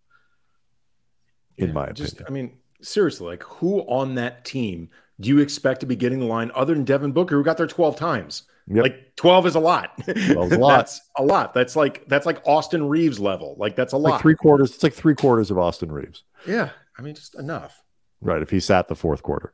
In 1.58 1.68
yeah, 1.68 1.74
my 1.74 1.84
opinion, 1.86 2.06
just, 2.06 2.22
I 2.28 2.30
mean, 2.30 2.58
seriously, 2.82 3.28
like 3.28 3.44
who 3.44 3.80
on 3.82 4.16
that 4.16 4.46
team 4.46 4.90
do 5.20 5.30
you 5.30 5.40
expect 5.40 5.80
to 5.80 5.86
be 5.86 5.96
getting 5.96 6.20
the 6.20 6.26
line 6.26 6.52
other 6.54 6.74
than 6.74 6.84
Devin 6.84 7.12
Booker, 7.12 7.36
who 7.38 7.44
got 7.44 7.58
there 7.58 7.68
twelve 7.68 7.96
times? 7.96 8.44
Yep. 8.68 8.84
Like 8.84 9.16
twelve 9.16 9.48
is 9.48 9.56
a 9.56 9.60
lot. 9.60 9.92
a 10.08 10.34
lot. 10.58 10.78
that's 10.78 11.02
a 11.18 11.24
lot. 11.24 11.54
That's 11.54 11.76
like 11.76 12.08
that's 12.08 12.26
like 12.26 12.42
Austin 12.46 12.88
Reaves 12.88 13.20
level. 13.20 13.56
Like 13.58 13.76
that's 13.76 13.94
a 13.94 13.98
lot. 13.98 14.12
Like 14.12 14.22
three 14.22 14.36
quarters. 14.36 14.74
It's 14.76 14.84
like 14.84 14.94
three 14.94 15.16
quarters 15.16 15.50
of 15.50 15.58
Austin 15.58 15.92
Reaves. 15.92 16.24
Yeah, 16.46 16.70
I 16.98 17.02
mean, 17.02 17.16
just 17.16 17.36
enough. 17.36 17.82
Right. 18.22 18.42
If 18.42 18.50
he 18.50 18.60
sat 18.60 18.88
the 18.88 18.96
fourth 18.96 19.24
quarter. 19.24 19.54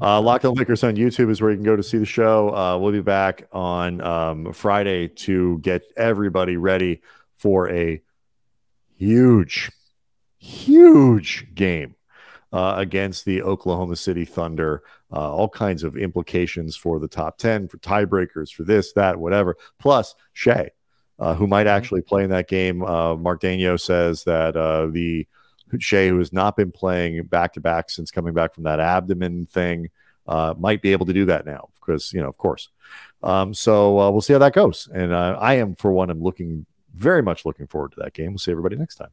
Uh, 0.00 0.20
Locked 0.20 0.44
on 0.44 0.54
Lakers 0.54 0.84
on 0.84 0.96
YouTube 0.96 1.30
is 1.30 1.40
where 1.40 1.50
you 1.50 1.56
can 1.56 1.64
go 1.64 1.76
to 1.76 1.82
see 1.82 1.98
the 1.98 2.04
show. 2.04 2.54
Uh, 2.54 2.78
we'll 2.78 2.92
be 2.92 3.00
back 3.00 3.46
on 3.52 4.00
um, 4.02 4.52
Friday 4.52 5.08
to 5.08 5.58
get 5.60 5.82
everybody 5.96 6.56
ready 6.56 7.00
for 7.36 7.70
a 7.70 8.02
huge, 8.96 9.70
huge 10.38 11.54
game 11.54 11.94
uh, 12.52 12.74
against 12.76 13.24
the 13.24 13.42
Oklahoma 13.42 13.96
City 13.96 14.24
Thunder. 14.24 14.82
Uh, 15.12 15.32
all 15.32 15.48
kinds 15.48 15.82
of 15.84 15.96
implications 15.96 16.76
for 16.76 16.98
the 16.98 17.08
top 17.08 17.38
10, 17.38 17.68
for 17.68 17.78
tiebreakers, 17.78 18.52
for 18.52 18.64
this, 18.64 18.92
that, 18.94 19.18
whatever. 19.18 19.56
Plus, 19.78 20.14
Shai, 20.32 20.70
uh, 21.18 21.34
who 21.34 21.46
might 21.46 21.66
mm-hmm. 21.66 21.76
actually 21.76 22.02
play 22.02 22.24
in 22.24 22.30
that 22.30 22.48
game. 22.48 22.82
Uh, 22.82 23.14
Mark 23.14 23.40
Daigneault 23.40 23.80
says 23.80 24.24
that 24.24 24.56
uh, 24.56 24.86
the 24.86 25.26
Shai, 25.78 26.08
who 26.08 26.18
has 26.18 26.32
not 26.32 26.56
been 26.56 26.70
playing 26.70 27.22
back 27.24 27.54
to 27.54 27.60
back 27.60 27.90
since 27.90 28.10
coming 28.10 28.34
back 28.34 28.54
from 28.54 28.64
that 28.64 28.80
abdomen 28.80 29.46
thing, 29.46 29.90
uh, 30.26 30.54
might 30.58 30.82
be 30.82 30.92
able 30.92 31.06
to 31.06 31.12
do 31.12 31.24
that 31.26 31.46
now 31.46 31.68
because, 31.80 32.12
you 32.12 32.20
know, 32.20 32.28
of 32.28 32.36
course. 32.36 32.68
Um, 33.22 33.54
so 33.54 33.98
uh, 33.98 34.10
we'll 34.10 34.20
see 34.20 34.32
how 34.32 34.38
that 34.40 34.54
goes. 34.54 34.88
And 34.92 35.12
uh, 35.12 35.36
I 35.40 35.54
am, 35.54 35.74
for 35.74 35.92
one, 35.92 36.10
I'm 36.10 36.22
looking 36.22 36.66
very 36.94 37.22
much 37.22 37.44
looking 37.44 37.66
forward 37.66 37.92
to 37.92 38.00
that 38.00 38.14
game. 38.14 38.32
We'll 38.32 38.38
see 38.38 38.52
everybody 38.52 38.76
next 38.76 38.96
time. 38.96 39.10